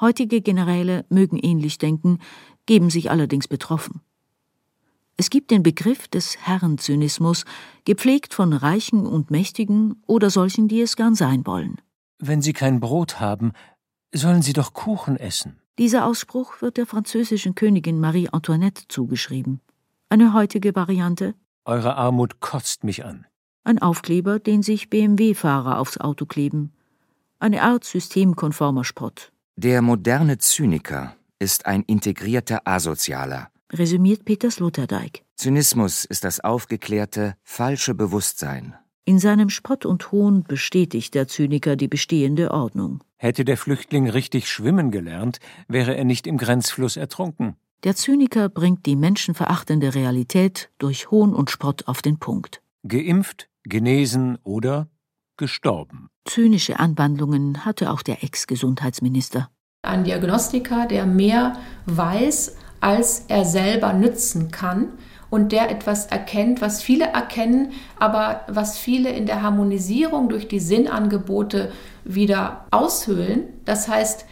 Heutige 0.01 0.41
Generäle 0.41 1.05
mögen 1.09 1.37
ähnlich 1.37 1.77
denken, 1.77 2.17
geben 2.65 2.89
sich 2.89 3.11
allerdings 3.11 3.47
betroffen. 3.47 4.01
Es 5.15 5.29
gibt 5.29 5.51
den 5.51 5.61
Begriff 5.61 6.07
des 6.07 6.37
Herrenzynismus, 6.39 7.45
gepflegt 7.85 8.33
von 8.33 8.53
Reichen 8.53 9.05
und 9.05 9.29
Mächtigen 9.29 10.01
oder 10.07 10.31
solchen, 10.31 10.67
die 10.67 10.81
es 10.81 10.95
gern 10.95 11.13
sein 11.13 11.45
wollen. 11.45 11.79
Wenn 12.17 12.41
Sie 12.41 12.53
kein 12.53 12.79
Brot 12.79 13.19
haben, 13.19 13.51
sollen 14.11 14.41
Sie 14.41 14.53
doch 14.53 14.73
Kuchen 14.73 15.17
essen. 15.17 15.59
Dieser 15.77 16.05
Ausspruch 16.07 16.61
wird 16.61 16.77
der 16.77 16.87
französischen 16.87 17.53
Königin 17.53 17.99
Marie 17.99 18.29
Antoinette 18.29 18.87
zugeschrieben. 18.87 19.61
Eine 20.09 20.33
heutige 20.33 20.75
Variante? 20.75 21.35
Eure 21.63 21.95
Armut 21.95 22.39
kotzt 22.39 22.83
mich 22.83 23.05
an. 23.05 23.27
Ein 23.63 23.79
Aufkleber, 23.79 24.39
den 24.39 24.63
sich 24.63 24.89
BMW-Fahrer 24.89 25.77
aufs 25.77 25.99
Auto 25.99 26.25
kleben. 26.25 26.73
Eine 27.39 27.61
Art 27.61 27.83
systemkonformer 27.83 28.83
Spott. 28.83 29.31
Der 29.57 29.81
moderne 29.81 30.37
Zyniker 30.37 31.15
ist 31.37 31.65
ein 31.65 31.83
integrierter 31.83 32.61
Asozialer. 32.65 33.49
Resümiert 33.71 34.23
Peter 34.23 34.49
Sloterdijk. 34.49 35.23
Zynismus 35.35 36.05
ist 36.05 36.23
das 36.23 36.39
aufgeklärte, 36.39 37.35
falsche 37.43 37.93
Bewusstsein. 37.93 38.75
In 39.03 39.19
seinem 39.19 39.49
Spott 39.49 39.85
und 39.85 40.11
Hohn 40.11 40.43
bestätigt 40.43 41.15
der 41.15 41.27
Zyniker 41.27 41.75
die 41.75 41.87
bestehende 41.87 42.51
Ordnung. 42.51 43.03
Hätte 43.17 43.43
der 43.43 43.57
Flüchtling 43.57 44.09
richtig 44.09 44.47
schwimmen 44.49 44.91
gelernt, 44.91 45.39
wäre 45.67 45.95
er 45.95 46.05
nicht 46.05 46.27
im 46.27 46.37
Grenzfluss 46.37 46.95
ertrunken. 46.95 47.55
Der 47.83 47.95
Zyniker 47.95 48.47
bringt 48.47 48.85
die 48.85 48.95
menschenverachtende 48.95 49.95
Realität 49.95 50.69
durch 50.77 51.11
Hohn 51.11 51.33
und 51.33 51.49
Spott 51.49 51.87
auf 51.87 52.01
den 52.01 52.19
Punkt. 52.19 52.61
Geimpft, 52.87 53.49
genesen 53.63 54.37
oder 54.43 54.87
gestorben. 55.35 56.10
Zynische 56.25 56.79
Anwandlungen 56.79 57.65
hatte 57.65 57.91
auch 57.91 58.01
der 58.01 58.23
Ex-Gesundheitsminister. 58.23 59.49
Ein 59.83 60.03
Diagnostiker, 60.03 60.85
der 60.85 61.05
mehr 61.05 61.57
weiß, 61.87 62.55
als 62.79 63.25
er 63.27 63.45
selber 63.45 63.93
nützen 63.93 64.51
kann 64.51 64.89
und 65.29 65.51
der 65.51 65.71
etwas 65.71 66.07
erkennt, 66.07 66.61
was 66.61 66.83
viele 66.83 67.05
erkennen, 67.05 67.71
aber 67.97 68.41
was 68.47 68.77
viele 68.77 69.09
in 69.09 69.25
der 69.25 69.41
Harmonisierung 69.41 70.29
durch 70.29 70.47
die 70.47 70.59
Sinnangebote 70.59 71.71
wieder 72.03 72.65
aushöhlen. 72.71 73.45
Das 73.65 73.87
heißt, 73.87 74.25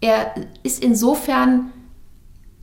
er 0.00 0.34
ist 0.62 0.82
insofern 0.82 1.72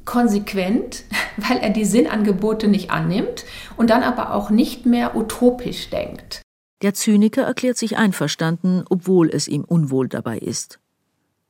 konsequent, 0.05 1.03
weil 1.37 1.57
er 1.57 1.69
die 1.69 1.85
Sinnangebote 1.85 2.67
nicht 2.67 2.91
annimmt 2.91 3.45
und 3.77 3.89
dann 3.89 4.03
aber 4.03 4.33
auch 4.33 4.49
nicht 4.49 4.85
mehr 4.85 5.15
utopisch 5.15 5.89
denkt. 5.89 6.40
Der 6.81 6.93
Zyniker 6.93 7.43
erklärt 7.43 7.77
sich 7.77 7.97
einverstanden, 7.97 8.83
obwohl 8.89 9.29
es 9.29 9.47
ihm 9.47 9.63
unwohl 9.63 10.07
dabei 10.07 10.39
ist. 10.39 10.79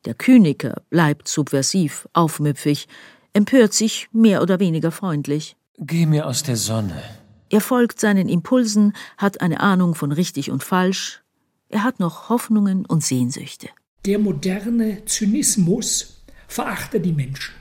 Der 0.06 0.14
Kyniker 0.14 0.82
bleibt 0.90 1.28
subversiv, 1.28 2.08
aufmüpfig, 2.14 2.88
empört 3.34 3.74
sich 3.74 4.10
mehr 4.12 4.42
oder 4.42 4.60
weniger 4.60 4.92
freundlich. 4.92 5.56
Geh 5.78 6.06
mir 6.06 6.28
aus 6.28 6.44
der 6.44 6.58
Sonne. 6.58 7.02
Er 7.50 7.62
folgt 7.62 8.00
seinen 8.00 8.30
Impulsen, 8.30 8.94
hat 9.18 9.42
eine 9.42 9.60
Ahnung 9.60 9.96
von 9.96 10.12
richtig 10.12 10.52
und 10.52 10.64
falsch. 10.64 11.22
Er 11.70 11.84
hat 11.84 12.00
noch 12.00 12.30
Hoffnungen 12.30 12.86
und 12.86 13.04
Sehnsüchte. 13.04 13.70
Der 14.06 14.20
moderne 14.20 15.06
Zynismus 15.06 16.24
verachtet 16.48 17.06
die 17.06 17.14
Menschen. 17.14 17.54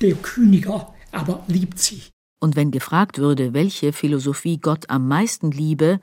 Der 0.00 0.14
Kyniker 0.14 0.94
aber 1.12 1.44
liebt 1.48 1.78
sie. 1.78 2.02
Und 2.38 2.54
wenn 2.54 2.70
gefragt 2.70 3.18
würde, 3.18 3.54
welche 3.54 3.92
Philosophie 3.92 4.58
Gott 4.58 4.90
am 4.90 5.08
meisten 5.08 5.50
liebe, 5.50 6.00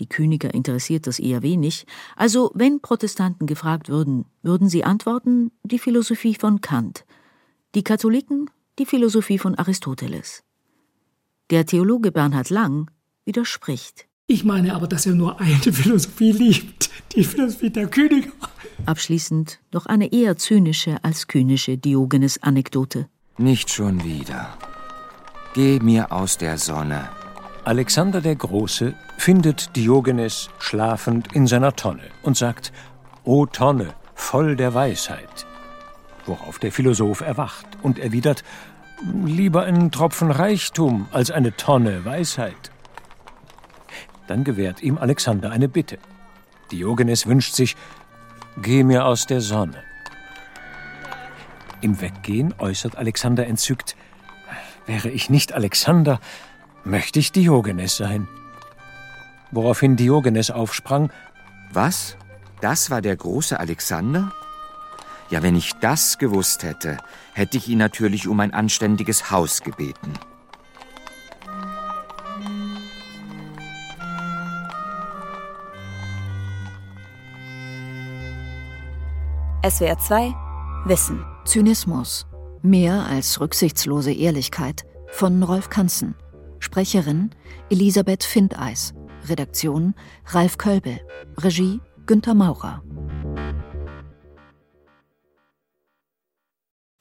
die 0.00 0.08
Kyniker 0.08 0.52
interessiert 0.52 1.06
das 1.06 1.18
eher 1.18 1.42
wenig, 1.42 1.86
also 2.16 2.50
wenn 2.54 2.80
Protestanten 2.80 3.46
gefragt 3.46 3.88
würden, 3.88 4.26
würden 4.42 4.68
sie 4.68 4.84
antworten, 4.84 5.50
die 5.62 5.78
Philosophie 5.78 6.34
von 6.34 6.60
Kant, 6.60 7.04
die 7.74 7.82
Katholiken 7.82 8.50
die 8.78 8.86
Philosophie 8.86 9.38
von 9.38 9.54
Aristoteles. 9.54 10.42
Der 11.50 11.64
Theologe 11.64 12.12
Bernhard 12.12 12.50
Lang 12.50 12.90
widerspricht. 13.24 14.06
Ich 14.26 14.44
meine 14.44 14.74
aber, 14.74 14.88
dass 14.88 15.06
er 15.06 15.14
nur 15.14 15.40
eine 15.40 15.72
Philosophie 15.72 16.32
liebt, 16.32 16.90
die 17.14 17.24
Philosophie 17.24 17.70
der 17.70 17.86
Kyniker. 17.86 18.32
Abschließend 18.84 19.60
noch 19.72 19.86
eine 19.86 20.12
eher 20.12 20.36
zynische 20.36 21.02
als 21.04 21.26
kynische 21.28 21.78
Diogenes-Anekdote. 21.78 23.08
Nicht 23.38 23.70
schon 23.70 24.02
wieder. 24.04 24.58
Geh 25.54 25.78
mir 25.80 26.12
aus 26.12 26.36
der 26.36 26.58
Sonne. 26.58 27.08
Alexander 27.66 28.20
der 28.20 28.36
Große 28.36 28.94
findet 29.18 29.74
Diogenes 29.74 30.50
schlafend 30.60 31.32
in 31.32 31.48
seiner 31.48 31.74
Tonne 31.74 32.04
und 32.22 32.36
sagt, 32.36 32.72
O 33.24 33.44
Tonne, 33.44 33.92
voll 34.14 34.54
der 34.54 34.72
Weisheit. 34.72 35.46
Worauf 36.26 36.60
der 36.60 36.70
Philosoph 36.70 37.22
erwacht 37.22 37.66
und 37.82 37.98
erwidert, 37.98 38.44
lieber 39.24 39.64
einen 39.64 39.90
Tropfen 39.90 40.30
Reichtum 40.30 41.08
als 41.10 41.32
eine 41.32 41.56
Tonne 41.56 42.04
Weisheit. 42.04 42.70
Dann 44.28 44.44
gewährt 44.44 44.80
ihm 44.80 44.96
Alexander 44.96 45.50
eine 45.50 45.68
Bitte. 45.68 45.98
Diogenes 46.70 47.26
wünscht 47.26 47.54
sich, 47.56 47.74
geh 48.62 48.84
mir 48.84 49.06
aus 49.06 49.26
der 49.26 49.40
Sonne. 49.40 49.82
Im 51.80 52.00
Weggehen 52.00 52.54
äußert 52.58 52.94
Alexander 52.94 53.44
entzückt, 53.44 53.96
wäre 54.86 55.10
ich 55.10 55.30
nicht 55.30 55.52
Alexander, 55.52 56.20
möchte 56.86 57.18
ich 57.18 57.32
Diogenes 57.32 57.96
sein. 57.96 58.28
Woraufhin 59.50 59.96
Diogenes 59.96 60.50
aufsprang, 60.50 61.10
Was? 61.72 62.16
Das 62.60 62.90
war 62.90 63.02
der 63.02 63.16
große 63.16 63.60
Alexander? 63.60 64.32
Ja, 65.28 65.42
wenn 65.42 65.56
ich 65.56 65.74
das 65.74 66.16
gewusst 66.16 66.62
hätte, 66.62 66.96
hätte 67.34 67.58
ich 67.58 67.68
ihn 67.68 67.78
natürlich 67.78 68.28
um 68.28 68.40
ein 68.40 68.54
anständiges 68.54 69.30
Haus 69.30 69.60
gebeten. 69.60 70.12
SWR 79.68 79.98
2 79.98 80.34
Wissen. 80.84 81.24
Zynismus. 81.44 82.26
Mehr 82.62 83.06
als 83.06 83.40
rücksichtslose 83.40 84.12
Ehrlichkeit. 84.12 84.86
Von 85.08 85.42
Rolf 85.42 85.68
Kanzen. 85.68 86.14
Sprecherin 86.58 87.30
Elisabeth 87.70 88.24
Findeis. 88.24 88.94
Redaktion 89.28 89.94
Ralf 90.26 90.58
Kölbel. 90.58 91.00
Regie 91.38 91.80
Günter 92.06 92.34
Maurer. 92.34 92.82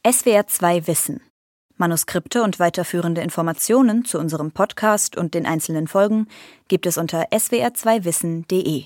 SWR 0.07 0.47
2 0.47 0.87
Wissen. 0.87 1.21
Manuskripte 1.77 2.43
und 2.43 2.59
weiterführende 2.59 3.21
Informationen 3.21 4.05
zu 4.05 4.17
unserem 4.17 4.51
Podcast 4.51 5.17
und 5.17 5.33
den 5.33 5.45
einzelnen 5.45 5.87
Folgen 5.87 6.27
gibt 6.67 6.85
es 6.85 6.97
unter 6.97 7.29
swr2wissen.de. 7.31 8.85